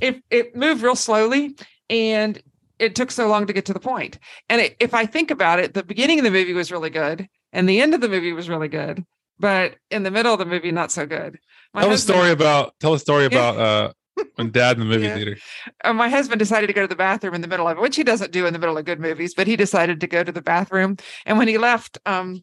it 0.00 0.22
it 0.30 0.54
moved 0.54 0.82
real 0.82 0.96
slowly 0.96 1.56
and 1.88 2.40
it 2.78 2.94
took 2.94 3.10
so 3.10 3.26
long 3.28 3.46
to 3.46 3.52
get 3.54 3.64
to 3.66 3.72
the 3.72 3.80
point. 3.80 4.18
And 4.50 4.60
it, 4.60 4.76
if 4.80 4.92
I 4.92 5.06
think 5.06 5.30
about 5.30 5.60
it, 5.60 5.72
the 5.72 5.82
beginning 5.82 6.18
of 6.18 6.24
the 6.24 6.30
movie 6.30 6.52
was 6.52 6.70
really 6.70 6.90
good 6.90 7.26
and 7.52 7.66
the 7.68 7.80
end 7.80 7.94
of 7.94 8.00
the 8.02 8.08
movie 8.08 8.32
was 8.34 8.48
really 8.50 8.68
good, 8.68 9.04
but 9.38 9.76
in 9.90 10.02
the 10.02 10.10
middle 10.10 10.32
of 10.34 10.38
the 10.38 10.44
movie, 10.44 10.72
not 10.72 10.92
so 10.92 11.06
good. 11.06 11.38
My 11.72 11.82
tell 11.82 11.92
a 11.92 11.98
story 11.98 12.30
about 12.30 12.74
tell 12.80 12.92
a 12.92 12.98
story 12.98 13.24
about 13.24 13.56
uh 13.56 13.92
when 14.34 14.50
dad 14.50 14.78
in 14.78 14.80
the 14.80 14.86
movie 14.86 15.04
Yeah. 15.06 15.14
theater. 15.14 15.36
uh, 15.84 15.92
my 15.92 16.08
husband 16.08 16.38
decided 16.38 16.66
to 16.66 16.72
go 16.74 16.82
to 16.82 16.88
the 16.88 16.96
bathroom 16.96 17.34
in 17.34 17.40
the 17.40 17.48
middle 17.48 17.68
of 17.68 17.78
it, 17.78 17.80
which 17.80 17.96
he 17.96 18.04
doesn't 18.04 18.32
do 18.32 18.46
in 18.46 18.52
the 18.52 18.58
middle 18.58 18.76
of 18.76 18.84
good 18.84 19.00
movies, 19.00 19.32
but 19.34 19.46
he 19.46 19.56
decided 19.56 20.00
to 20.00 20.06
go 20.06 20.22
to 20.22 20.32
the 20.32 20.42
bathroom. 20.42 20.96
And 21.24 21.38
when 21.38 21.48
he 21.48 21.56
left, 21.58 21.98
um, 22.06 22.42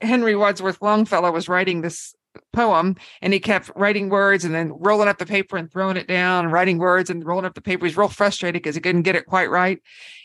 Henry 0.00 0.36
Wadsworth 0.36 0.80
Longfellow 0.80 1.30
was 1.32 1.48
writing 1.48 1.80
this 1.80 2.14
poem 2.52 2.96
and 3.20 3.32
he 3.32 3.40
kept 3.40 3.70
writing 3.74 4.08
words 4.08 4.44
and 4.44 4.54
then 4.54 4.72
rolling 4.78 5.08
up 5.08 5.18
the 5.18 5.26
paper 5.26 5.56
and 5.56 5.70
throwing 5.70 5.96
it 5.96 6.06
down 6.06 6.46
writing 6.46 6.78
words 6.78 7.10
and 7.10 7.24
rolling 7.24 7.44
up 7.44 7.54
the 7.54 7.60
paper. 7.60 7.86
He's 7.86 7.96
real 7.96 8.08
frustrated 8.08 8.62
because 8.62 8.74
he 8.74 8.80
couldn't 8.80 9.02
get 9.02 9.16
it 9.16 9.26
quite 9.26 9.50
right. 9.50 9.80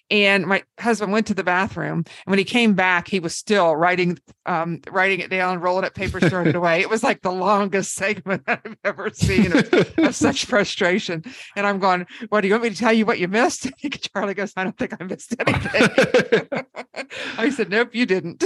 And 0.09 0.45
my 0.45 0.63
husband 0.79 1.11
went 1.11 1.27
to 1.27 1.33
the 1.33 1.43
bathroom, 1.43 2.03
and 2.05 2.31
when 2.31 2.37
he 2.37 2.45
came 2.45 2.73
back, 2.73 3.07
he 3.07 3.19
was 3.19 3.35
still 3.35 3.75
writing, 3.75 4.19
um, 4.45 4.81
writing 4.91 5.21
it 5.21 5.29
down, 5.29 5.59
rolling 5.59 5.85
up 5.85 5.95
papers, 5.95 6.23
throwing 6.29 6.47
it 6.47 6.55
away. 6.55 6.81
It 6.81 6.89
was 6.89 7.03
like 7.03 7.21
the 7.21 7.31
longest 7.31 7.93
segment 7.95 8.43
I've 8.45 8.77
ever 8.83 9.09
seen 9.11 9.57
of 9.57 9.73
of 9.97 10.15
such 10.15 10.45
frustration. 10.53 11.23
And 11.55 11.65
I'm 11.65 11.79
going, 11.79 12.05
What 12.29 12.41
do 12.41 12.47
you 12.47 12.53
want 12.53 12.63
me 12.63 12.69
to 12.69 12.75
tell 12.75 12.93
you 12.93 13.05
what 13.05 13.19
you 13.19 13.27
missed? 13.27 13.69
Charlie 14.13 14.33
goes, 14.33 14.53
I 14.55 14.63
don't 14.63 14.77
think 14.77 14.93
I 14.99 15.03
missed 15.03 15.35
anything. 15.39 16.47
I 17.37 17.49
said, 17.49 17.69
Nope, 17.69 17.95
you 17.95 18.05
didn't. 18.05 18.43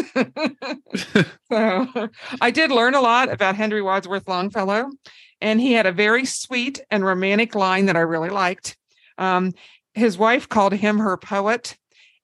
so 1.52 2.10
I 2.42 2.52
did 2.52 2.72
learn 2.72 2.96
a 2.96 3.02
lot 3.02 3.32
about 3.32 3.56
Henry 3.56 3.82
Wadsworth 3.82 4.28
Longfellow, 4.28 4.90
and 5.42 5.60
he 5.60 5.74
had 5.74 5.86
a 5.86 5.92
very 5.92 6.26
sweet 6.26 6.82
and 6.92 7.06
romantic 7.06 7.56
line 7.56 7.88
that 7.88 7.98
I 7.98 8.02
really 8.02 8.30
liked. 8.30 8.78
Um, 9.18 9.54
his 9.98 10.18
wife 10.18 10.48
called 10.48 10.74
him 10.74 11.00
her 11.00 11.18
poet, 11.18 11.78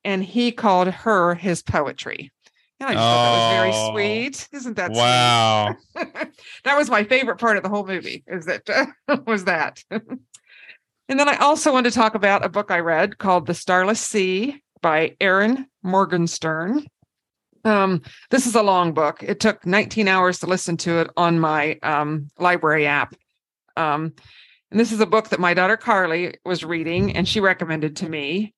and 0.04 0.24
he 0.24 0.52
called 0.52 0.88
her 0.90 1.36
his 1.36 1.62
poetry. 1.62 2.32
And 2.80 2.90
I 2.90 2.94
just 2.94 3.04
thought 3.04 3.24
that 3.24 3.38
was 3.38 3.58
very 3.58 3.72
Oh, 3.74 3.92
sweet. 3.94 4.50
Isn't 4.52 4.76
that 4.76 4.88
sweet? 4.88 4.98
wow. 4.98 5.76
that 6.66 6.78
was 6.78 6.90
my 6.90 7.04
favorite 7.04 7.38
part 7.38 7.58
of 7.58 7.64
the 7.64 7.70
whole 7.70 7.86
movie 7.86 8.24
is 8.28 8.46
that 8.46 8.68
was 9.26 9.46
that 9.46 9.82
and 11.10 11.20
then 11.20 11.28
i 11.30 11.36
also 11.38 11.72
want 11.72 11.86
to 11.86 11.92
talk 11.92 12.16
about 12.16 12.44
a 12.46 12.50
book 12.50 12.72
i 12.72 12.80
read 12.80 13.18
called 13.18 13.46
the 13.46 13.54
starless 13.54 14.00
sea 14.00 14.62
by 14.82 15.16
erin 15.20 15.66
morgenstern 15.84 16.86
um, 17.66 18.02
this 18.30 18.46
is 18.46 18.56
a 18.56 18.64
long 18.64 18.94
book 18.94 19.24
it 19.24 19.40
took 19.40 19.66
19 19.66 20.08
hours 20.10 20.40
to 20.40 20.48
listen 20.48 20.76
to 20.78 21.00
it 21.00 21.10
on 21.16 21.40
my 21.40 21.78
um, 21.84 22.30
library 22.38 22.86
app 22.88 23.16
um, 23.78 24.14
and 24.74 24.80
this 24.80 24.92
is 24.92 25.00
a 25.00 25.06
book 25.06 25.30
that 25.30 25.40
my 25.40 25.54
daughter 25.54 25.78
carly 25.78 26.34
was 26.44 26.66
reading 26.66 27.16
and 27.16 27.28
she 27.28 27.40
recommended 27.40 27.96
to 27.98 28.10
me 28.10 28.56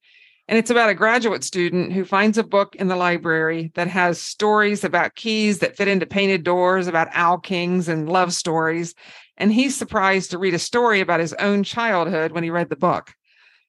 and 0.47 0.57
it's 0.57 0.69
about 0.69 0.89
a 0.89 0.93
graduate 0.93 1.43
student 1.43 1.91
who 1.91 2.05
finds 2.05 2.37
a 2.37 2.43
book 2.43 2.73
in 2.75 2.87
the 2.87 2.95
library 2.95 3.73
that 3.75 3.89
has 3.89 4.21
stories 4.21 4.85
about 4.85 5.15
keys 5.15 5.59
that 5.59 5.75
fit 5.75 5.87
into 5.87 6.05
painted 6.05 6.43
doors, 6.43 6.87
about 6.87 7.09
owl 7.13 7.39
kings 7.39 7.89
and 7.89 8.07
love 8.07 8.31
stories. 8.31 8.93
and 9.37 9.51
he's 9.51 9.75
surprised 9.75 10.31
to 10.31 10.37
read 10.37 10.53
a 10.53 10.59
story 10.59 11.01
about 11.01 11.19
his 11.19 11.33
own 11.33 11.63
childhood 11.63 12.31
when 12.31 12.43
he 12.43 12.49
read 12.49 12.69
the 12.69 12.75
book. 12.77 13.13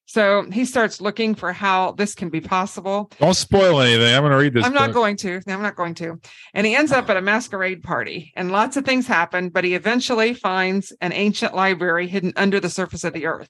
So 0.07 0.49
he 0.49 0.63
starts 0.63 1.01
looking 1.01 1.35
for 1.35 1.51
how 1.51 1.91
this 1.91 2.15
can 2.15 2.29
be 2.29 2.39
possible. 2.39 3.11
Don't 3.19 3.33
spoil 3.33 3.81
anything. 3.81 4.15
I'm 4.15 4.21
going 4.21 4.31
to 4.31 4.37
read 4.37 4.53
this. 4.53 4.65
I'm 4.65 4.73
not 4.73 4.93
going 4.93 5.17
to. 5.17 5.41
I'm 5.49 5.61
not 5.61 5.75
going 5.75 5.95
to. 5.95 6.19
And 6.53 6.65
he 6.65 6.75
ends 6.75 6.93
up 6.93 7.09
at 7.09 7.17
a 7.17 7.21
masquerade 7.21 7.83
party, 7.83 8.31
and 8.37 8.49
lots 8.49 8.77
of 8.77 8.85
things 8.85 9.05
happen, 9.05 9.49
but 9.49 9.65
he 9.65 9.75
eventually 9.75 10.33
finds 10.33 10.93
an 11.01 11.11
ancient 11.11 11.53
library 11.53 12.07
hidden 12.07 12.31
under 12.37 12.61
the 12.61 12.69
surface 12.69 13.03
of 13.03 13.11
the 13.11 13.25
earth. 13.25 13.49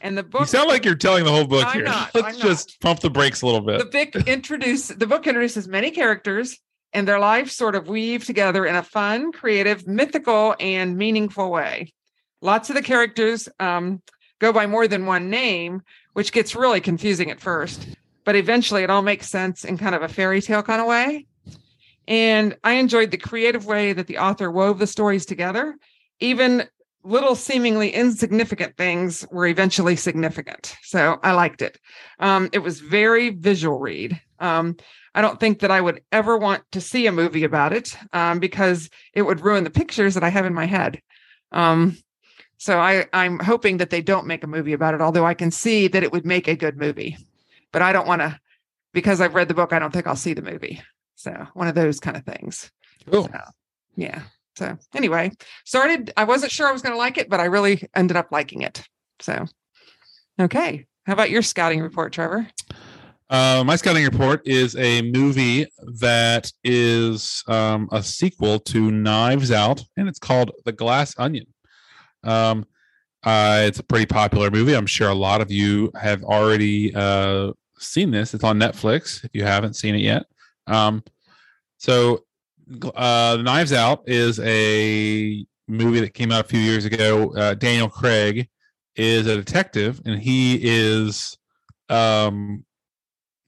And 0.00 0.16
the 0.16 0.22
book 0.22 0.40
You 0.40 0.46
sound 0.46 0.68
like 0.68 0.86
you're 0.86 0.94
telling 0.94 1.24
the 1.24 1.30
whole 1.30 1.46
book 1.46 1.66
I'm 1.66 1.74
here. 1.74 1.84
not, 1.84 2.10
Let's 2.14 2.36
I'm 2.36 2.40
just 2.40 2.80
pump 2.80 3.00
the 3.00 3.10
brakes 3.10 3.42
a 3.42 3.46
little 3.46 3.60
bit. 3.60 3.78
the 3.78 4.06
book 4.06 4.26
introduce 4.26 4.88
the 4.88 5.06
book 5.06 5.26
introduces 5.26 5.68
many 5.68 5.90
characters 5.90 6.58
and 6.94 7.06
their 7.06 7.18
lives 7.18 7.54
sort 7.54 7.74
of 7.74 7.86
weave 7.88 8.24
together 8.24 8.64
in 8.64 8.76
a 8.76 8.82
fun, 8.82 9.30
creative, 9.32 9.86
mythical, 9.86 10.54
and 10.58 10.96
meaningful 10.96 11.50
way. 11.50 11.92
Lots 12.40 12.70
of 12.70 12.76
the 12.76 12.82
characters 12.82 13.48
um, 13.60 14.02
go 14.42 14.52
by 14.52 14.66
more 14.66 14.88
than 14.88 15.06
one 15.06 15.30
name, 15.30 15.82
which 16.14 16.32
gets 16.32 16.56
really 16.56 16.80
confusing 16.80 17.30
at 17.30 17.40
first, 17.40 17.86
but 18.24 18.34
eventually 18.34 18.82
it 18.82 18.90
all 18.90 19.00
makes 19.00 19.28
sense 19.28 19.64
in 19.64 19.78
kind 19.78 19.94
of 19.94 20.02
a 20.02 20.08
fairy 20.08 20.42
tale 20.42 20.64
kind 20.64 20.80
of 20.80 20.88
way. 20.88 21.26
And 22.08 22.56
I 22.64 22.72
enjoyed 22.72 23.12
the 23.12 23.16
creative 23.16 23.66
way 23.66 23.92
that 23.92 24.08
the 24.08 24.18
author 24.18 24.50
wove 24.50 24.80
the 24.80 24.86
stories 24.88 25.24
together. 25.24 25.76
Even 26.18 26.64
little 27.04 27.36
seemingly 27.36 27.90
insignificant 27.90 28.76
things 28.76 29.24
were 29.30 29.46
eventually 29.46 29.94
significant. 29.94 30.74
So 30.82 31.20
I 31.22 31.32
liked 31.32 31.62
it. 31.62 31.78
Um, 32.18 32.50
it 32.52 32.58
was 32.58 32.80
very 32.80 33.30
visual 33.30 33.78
read. 33.78 34.20
Um, 34.40 34.76
I 35.14 35.22
don't 35.22 35.38
think 35.38 35.60
that 35.60 35.70
I 35.70 35.80
would 35.80 36.02
ever 36.10 36.36
want 36.36 36.64
to 36.72 36.80
see 36.80 37.06
a 37.06 37.12
movie 37.12 37.44
about 37.44 37.72
it 37.72 37.96
um, 38.12 38.40
because 38.40 38.90
it 39.14 39.22
would 39.22 39.40
ruin 39.40 39.62
the 39.62 39.70
pictures 39.70 40.14
that 40.14 40.24
I 40.24 40.30
have 40.30 40.46
in 40.46 40.54
my 40.54 40.66
head. 40.66 41.00
Um, 41.52 41.96
so 42.62 42.78
I, 42.78 43.06
I'm 43.12 43.40
hoping 43.40 43.78
that 43.78 43.90
they 43.90 44.00
don't 44.00 44.24
make 44.24 44.44
a 44.44 44.46
movie 44.46 44.72
about 44.72 44.94
it, 44.94 45.00
although 45.00 45.26
I 45.26 45.34
can 45.34 45.50
see 45.50 45.88
that 45.88 46.04
it 46.04 46.12
would 46.12 46.24
make 46.24 46.46
a 46.46 46.54
good 46.54 46.76
movie. 46.76 47.18
But 47.72 47.82
I 47.82 47.92
don't 47.92 48.06
want 48.06 48.22
to, 48.22 48.38
because 48.92 49.20
I've 49.20 49.34
read 49.34 49.48
the 49.48 49.54
book, 49.54 49.72
I 49.72 49.80
don't 49.80 49.92
think 49.92 50.06
I'll 50.06 50.14
see 50.14 50.32
the 50.32 50.42
movie. 50.42 50.80
So 51.16 51.48
one 51.54 51.66
of 51.66 51.74
those 51.74 51.98
kind 51.98 52.16
of 52.16 52.24
things. 52.24 52.70
Cool. 53.10 53.24
So, 53.24 53.40
yeah. 53.96 54.22
So 54.54 54.78
anyway, 54.94 55.32
started. 55.64 56.12
I 56.16 56.22
wasn't 56.22 56.52
sure 56.52 56.68
I 56.68 56.72
was 56.72 56.82
going 56.82 56.92
to 56.92 56.98
like 56.98 57.18
it, 57.18 57.28
but 57.28 57.40
I 57.40 57.46
really 57.46 57.88
ended 57.96 58.16
up 58.16 58.30
liking 58.30 58.62
it. 58.62 58.86
So, 59.18 59.44
okay. 60.40 60.86
How 61.04 61.14
about 61.14 61.30
your 61.30 61.42
scouting 61.42 61.80
report, 61.80 62.12
Trevor? 62.12 62.46
Uh, 63.28 63.64
my 63.66 63.74
scouting 63.74 64.04
report 64.04 64.46
is 64.46 64.76
a 64.76 65.02
movie 65.10 65.66
that 65.98 66.52
is 66.62 67.42
um, 67.48 67.88
a 67.90 68.04
sequel 68.04 68.60
to 68.60 68.92
Knives 68.92 69.50
Out, 69.50 69.82
and 69.96 70.08
it's 70.08 70.20
called 70.20 70.52
The 70.64 70.70
Glass 70.70 71.16
Onion. 71.18 71.46
Um, 72.24 72.66
uh, 73.24 73.64
it's 73.66 73.78
a 73.78 73.84
pretty 73.84 74.06
popular 74.06 74.50
movie. 74.50 74.74
I'm 74.74 74.86
sure 74.86 75.08
a 75.08 75.14
lot 75.14 75.40
of 75.40 75.50
you 75.50 75.90
have 76.00 76.24
already 76.24 76.94
uh, 76.94 77.52
seen 77.78 78.10
this. 78.10 78.34
It's 78.34 78.44
on 78.44 78.58
Netflix 78.58 79.24
if 79.24 79.30
you 79.32 79.44
haven't 79.44 79.74
seen 79.74 79.94
it 79.94 80.00
yet. 80.00 80.24
Um, 80.66 81.04
so, 81.78 82.24
uh, 82.94 83.38
Knives 83.42 83.72
Out 83.72 84.02
is 84.06 84.40
a 84.40 85.44
movie 85.68 86.00
that 86.00 86.14
came 86.14 86.32
out 86.32 86.44
a 86.44 86.48
few 86.48 86.60
years 86.60 86.84
ago. 86.84 87.34
Uh, 87.36 87.54
Daniel 87.54 87.88
Craig 87.88 88.48
is 88.96 89.26
a 89.26 89.36
detective, 89.36 90.00
and 90.04 90.20
he 90.20 90.58
is 90.62 91.36
um, 91.88 92.64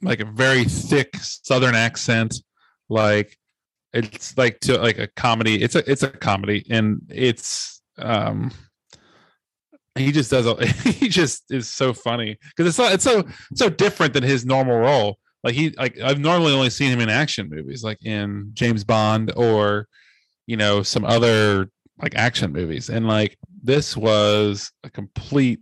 like 0.02 0.20
a 0.20 0.24
very 0.24 0.64
thick 0.64 1.14
Southern 1.16 1.74
accent. 1.74 2.36
Like 2.88 3.36
it's 3.92 4.36
like 4.36 4.60
to 4.60 4.78
like 4.78 4.98
a 4.98 5.08
comedy. 5.08 5.62
It's 5.62 5.74
a 5.74 5.90
it's 5.90 6.02
a 6.02 6.10
comedy, 6.10 6.64
and 6.70 7.00
it's 7.08 7.80
um 7.98 8.50
he 9.96 10.10
just 10.10 10.30
does 10.30 10.46
a, 10.46 10.66
he 10.66 11.08
just 11.08 11.44
is 11.50 11.70
so 11.70 11.92
funny 11.92 12.36
because 12.56 12.68
it's 12.68 12.76
so 12.76 12.84
it's 12.92 13.04
so 13.04 13.24
so 13.54 13.68
different 13.68 14.12
than 14.12 14.22
his 14.22 14.44
normal 14.44 14.76
role 14.76 15.18
like 15.42 15.54
he 15.54 15.70
like 15.70 15.98
i've 16.00 16.18
normally 16.18 16.52
only 16.52 16.70
seen 16.70 16.90
him 16.90 17.00
in 17.00 17.08
action 17.08 17.48
movies 17.48 17.84
like 17.84 17.98
in 18.04 18.50
james 18.54 18.84
bond 18.84 19.32
or 19.36 19.86
you 20.46 20.56
know 20.56 20.82
some 20.82 21.04
other 21.04 21.68
like 22.02 22.14
action 22.16 22.52
movies 22.52 22.90
and 22.90 23.06
like 23.06 23.38
this 23.62 23.96
was 23.96 24.72
a 24.82 24.90
complete 24.90 25.60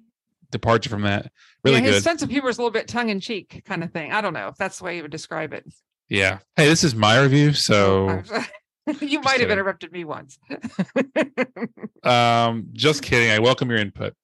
departure 0.50 0.90
from 0.90 1.02
that 1.02 1.30
really 1.64 1.78
yeah, 1.78 1.86
his 1.86 1.96
good 1.96 2.02
sense 2.02 2.22
of 2.22 2.30
humor 2.30 2.48
is 2.48 2.58
a 2.58 2.60
little 2.60 2.72
bit 2.72 2.88
tongue 2.88 3.08
in 3.10 3.20
cheek 3.20 3.62
kind 3.64 3.84
of 3.84 3.92
thing. 3.92 4.12
I 4.12 4.20
don't 4.20 4.34
know 4.34 4.48
if 4.48 4.56
that's 4.56 4.78
the 4.78 4.84
way 4.84 4.96
you 4.96 5.02
would 5.02 5.10
describe 5.10 5.52
it. 5.52 5.64
yeah 6.08 6.38
hey 6.56 6.66
this 6.66 6.84
is 6.84 6.94
my 6.94 7.20
review 7.20 7.52
so 7.52 8.22
you 9.00 9.20
might 9.20 9.40
have 9.40 9.50
interrupted 9.50 9.92
me 9.92 10.04
once. 10.04 10.38
um 12.02 12.66
just 12.72 13.02
kidding. 13.02 13.30
I 13.30 13.38
welcome 13.38 13.70
your 13.70 13.78
input. 13.78 14.14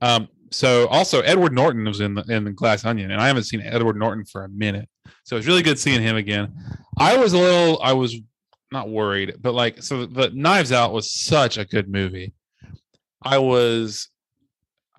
Um 0.00 0.28
so 0.50 0.86
also 0.88 1.20
edward 1.20 1.52
norton 1.52 1.84
was 1.84 2.00
in 2.00 2.14
the 2.14 2.22
in 2.28 2.44
the 2.44 2.50
glass 2.50 2.84
onion 2.84 3.10
and 3.10 3.22
i 3.22 3.26
haven't 3.26 3.44
seen 3.44 3.62
edward 3.62 3.96
norton 3.96 4.24
for 4.24 4.44
a 4.44 4.48
minute. 4.48 4.88
So 5.24 5.36
it's 5.36 5.46
really 5.46 5.62
good 5.62 5.78
seeing 5.78 6.02
him 6.02 6.16
again. 6.16 6.52
I 6.98 7.16
was 7.16 7.32
a 7.32 7.38
little 7.38 7.80
i 7.82 7.92
was 7.92 8.16
not 8.70 8.88
worried 8.88 9.36
but 9.40 9.52
like 9.54 9.82
so 9.82 10.06
the 10.06 10.30
knives 10.30 10.72
out 10.72 10.92
was 10.92 11.10
such 11.10 11.56
a 11.58 11.64
good 11.64 11.88
movie. 11.88 12.34
I 13.22 13.38
was 13.38 14.08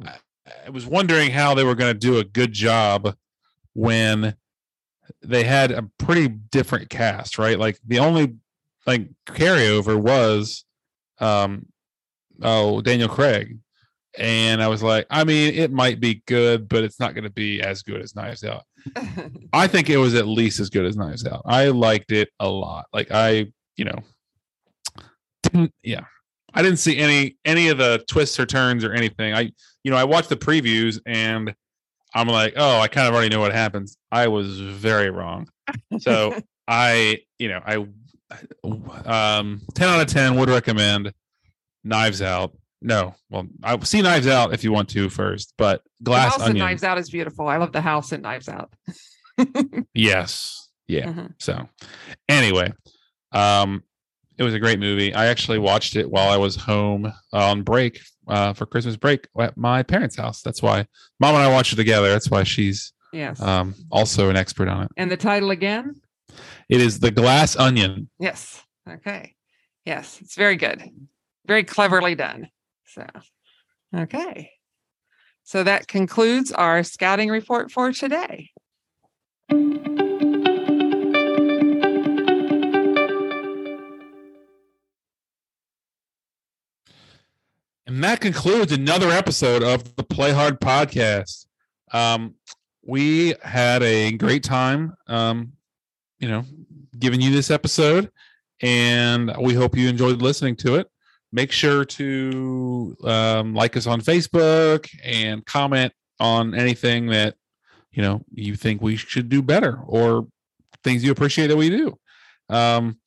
I 0.04 0.70
was 0.70 0.86
wondering 0.86 1.32
how 1.32 1.56
they 1.56 1.63
were 1.63 1.76
going 1.76 1.94
to 1.94 2.00
do 2.00 2.20
a 2.20 2.24
good 2.24 2.54
job 2.54 3.16
when 3.74 4.36
they 5.22 5.44
had 5.44 5.72
a 5.72 5.89
pretty 5.98 6.28
different 6.30 6.89
cast 6.89 7.38
right? 7.38 7.60
Like 7.60 7.78
the 7.86 8.00
only 8.00 8.38
like 8.86 9.08
carryover 9.28 10.00
was 10.00 10.65
um 11.19 11.65
oh 12.41 12.82
daniel 12.82 13.10
craig. 13.10 13.58
And 14.17 14.62
i 14.62 14.67
was 14.67 14.84
like 14.84 15.08
i 15.10 15.24
mean 15.24 15.56
it 15.56 15.72
might 15.72 16.00
be 16.00 16.22
good 16.28 16.69
but 16.69 16.84
it's 16.84 17.00
not 17.00 17.15
going 17.15 17.24
to 17.24 17.32
be 17.32 17.62
as 17.62 17.82
good 17.82 18.02
as 18.02 18.15
knives 18.15 18.43
out. 18.43 18.63
I 19.54 19.67
think 19.67 19.89
it 19.89 19.98
was 19.98 20.13
at 20.13 20.28
least 20.28 20.60
as 20.60 20.69
good 20.69 20.86
as 20.86 20.96
knives 20.96 21.26
out. 21.26 21.41
I 21.46 21.69
liked 21.69 22.12
it 22.12 22.30
a 22.39 22.48
lot. 22.48 22.86
Like 22.93 23.12
i 23.12 23.48
you 23.76 23.86
know 23.86 24.00
didn't 25.43 25.74
yeah. 25.84 26.06
I 26.54 26.62
didn't 26.62 26.78
see 26.78 26.98
any 26.98 27.38
any 27.46 27.69
of 27.69 27.78
the 27.78 28.04
twists 28.08 28.39
or 28.39 28.46
turns 28.46 28.84
or 28.84 28.93
anything. 28.93 29.34
I 29.34 29.52
you 29.84 29.91
know 29.91 29.98
i 29.98 30.04
watched 30.04 30.30
the 30.30 30.38
previews 30.38 31.00
and 31.06 31.54
i'm 32.15 32.28
like 32.28 32.54
oh 32.56 32.80
i 32.80 32.88
kind 32.88 33.08
of 33.08 33.13
already 33.13 33.30
know 33.30 33.41
what 33.41 33.54
happens. 33.54 33.98
I 34.12 34.28
was 34.28 34.60
very 34.60 35.10
wrong. 35.10 35.48
So 36.00 36.38
i 36.67 37.19
you 37.39 37.50
know 37.50 37.62
i 37.65 37.86
um 38.64 39.62
10 39.76 39.88
out 39.90 40.02
of 40.02 40.08
10 40.08 40.36
would 40.36 40.50
recommend 40.50 41.14
knives 41.84 42.22
out 42.22 42.56
no 42.82 43.14
well 43.30 43.48
i 43.64 43.78
see 43.84 44.02
knives 44.02 44.28
out 44.28 44.54
if 44.54 44.64
you 44.64 44.72
want 44.72 44.90
to 44.90 45.10
first 45.10 45.54
but 45.58 45.82
glass 46.02 46.40
onion 46.40 46.58
Knives 46.66 46.84
Out 46.84 46.98
is 46.98 47.10
beautiful. 47.10 47.48
I 47.48 47.58
love 47.58 47.72
the 47.72 47.82
house 47.82 48.12
and 48.12 48.24
Knives 48.24 48.50
Out. 48.50 48.74
yes 49.94 50.70
yeah 50.88 51.06
Mhm. 51.06 51.34
so 51.40 51.68
anyway 52.30 52.72
um 53.32 53.84
it 54.38 54.44
was 54.44 54.54
a 54.54 54.60
great 54.60 54.80
movie 54.80 55.14
i 55.14 55.28
actually 55.28 55.60
watched 55.60 55.96
it 55.96 56.10
while 56.10 56.30
i 56.30 56.38
was 56.38 56.56
home 56.56 57.12
on 57.32 57.62
break 57.64 58.00
uh 58.28 58.54
for 58.54 58.66
christmas 58.66 58.96
break 58.96 59.28
at 59.40 59.56
my 59.58 59.82
parents 59.84 60.16
house 60.18 60.42
that's 60.42 60.62
why 60.62 60.86
mom 61.20 61.36
and 61.36 61.44
i 61.44 61.48
watched 61.52 61.74
it 61.74 61.78
together 61.78 62.10
that's 62.10 62.30
why 62.30 62.44
she's 62.44 62.92
Yes. 63.14 63.40
um 63.42 63.76
also 63.92 64.30
an 64.32 64.36
expert 64.36 64.68
on 64.68 64.84
it 64.86 64.92
and 64.98 65.12
the 65.12 65.18
title 65.18 65.52
again? 65.52 66.02
It 66.70 66.82
is 66.82 67.00
the 67.00 67.12
glass 67.12 67.56
onion 67.56 68.10
Yes. 68.20 68.64
Okay. 68.90 69.36
Yes, 69.86 70.20
it's 70.22 70.36
very 70.36 70.56
good. 70.56 70.82
Very 71.46 71.64
cleverly 71.64 72.16
done. 72.16 72.50
So, 72.86 73.06
okay. 73.96 74.52
So 75.44 75.64
that 75.64 75.88
concludes 75.88 76.52
our 76.52 76.84
scouting 76.84 77.30
report 77.30 77.72
for 77.72 77.92
today. 77.92 78.52
And 87.86 88.02
that 88.04 88.22
concludes 88.22 88.72
another 88.72 89.10
episode 89.10 89.64
of 89.64 89.96
the 89.98 90.04
Play 90.04 90.32
Hard 90.32 90.62
podcast. 90.62 91.46
Um, 91.92 92.36
we 92.86 93.36
had 93.44 93.84
a 93.84 94.14
great 94.14 94.44
time, 94.44 94.94
um, 95.08 95.54
you 96.24 96.30
know, 96.30 96.46
giving 96.98 97.20
you 97.20 97.32
this 97.32 97.52
episode, 97.52 98.10
and 98.62 99.30
we 99.42 99.54
hope 99.54 99.76
you 99.78 99.90
enjoyed 99.90 100.22
listening 100.22 100.56
to 100.56 100.76
it. 100.76 100.88
Make 101.34 101.52
sure 101.52 101.84
to 101.84 102.96
um, 103.04 103.54
like 103.54 103.76
us 103.76 103.88
on 103.88 104.00
Facebook 104.00 104.88
and 105.04 105.46
comment 105.46 105.92
on 106.22 106.56
anything 106.56 107.08
that 107.08 107.36
you 107.92 108.02
know 108.02 108.24
you 108.32 108.56
think 108.56 108.82
we 108.82 108.96
should 108.96 109.28
do 109.28 109.42
better 109.42 109.80
or 109.86 110.28
things 110.86 111.04
you 111.04 111.12
appreciate 111.12 111.48
that 111.48 111.58
we 111.58 111.70
do. 111.70 111.98
Um, 112.48 113.00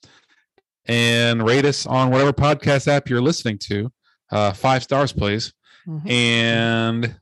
and 0.85 1.43
rate 1.47 1.65
us 1.65 1.87
on 1.87 2.11
whatever 2.11 2.35
podcast 2.35 2.87
app 2.87 3.09
you're 3.09 3.23
listening 3.23 3.59
to 3.59 3.91
uh 4.31 4.53
five 4.53 4.83
stars 4.83 5.13
please 5.13 5.53
Mhm. 5.87 6.11
and 6.11 7.17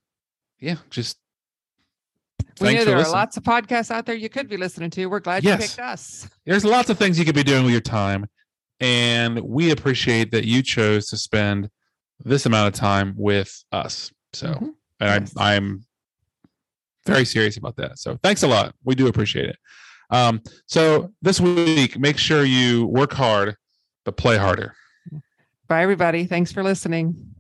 yeah 0.58 0.76
just 0.90 1.16
we 2.60 2.66
thanks 2.68 2.80
know 2.80 2.84
there 2.84 2.94
are 2.94 2.98
listening. 2.98 3.14
lots 3.14 3.36
of 3.36 3.42
podcasts 3.42 3.90
out 3.90 4.06
there 4.06 4.14
you 4.14 4.28
could 4.28 4.48
be 4.48 4.56
listening 4.56 4.90
to. 4.90 5.06
We're 5.06 5.20
glad 5.20 5.42
Yes. 5.44 5.60
you 5.60 5.66
picked 5.68 5.78
us. 5.80 6.28
there's 6.46 6.64
lots 6.64 6.90
of 6.90 6.98
things 6.98 7.18
you 7.18 7.24
could 7.24 7.34
be 7.34 7.42
doing 7.42 7.64
with 7.64 7.72
your 7.72 7.80
time 7.80 8.26
and 8.80 9.40
we 9.40 9.70
appreciate 9.70 10.30
that 10.32 10.44
you 10.44 10.62
chose 10.62 11.08
to 11.08 11.16
spend 11.16 11.68
this 12.24 12.46
amount 12.46 12.68
of 12.74 12.78
time 12.78 13.14
with 13.16 13.64
us. 13.72 14.12
So, 14.32 14.48
Mhm. 14.54 14.74
and 15.00 15.22
Yes. 15.24 15.32
I, 15.36 15.54
I'm 15.56 15.84
very 17.06 17.24
serious 17.24 17.56
about 17.56 17.76
that. 17.76 17.98
So, 17.98 18.18
thanks 18.22 18.42
a 18.42 18.48
lot. 18.48 18.74
We 18.84 18.94
do 18.94 19.06
appreciate 19.08 19.48
it. 19.48 19.56
Um, 20.10 20.42
so 20.66 21.12
this 21.22 21.40
week, 21.40 21.98
make 21.98 22.18
sure 22.18 22.44
you 22.44 22.86
work 22.86 23.12
hard, 23.12 23.56
but 24.04 24.16
play 24.16 24.36
harder. 24.36 24.74
Bye, 25.66 25.82
everybody. 25.82 26.26
Thanks 26.26 26.52
for 26.52 26.62
listening. 26.62 27.33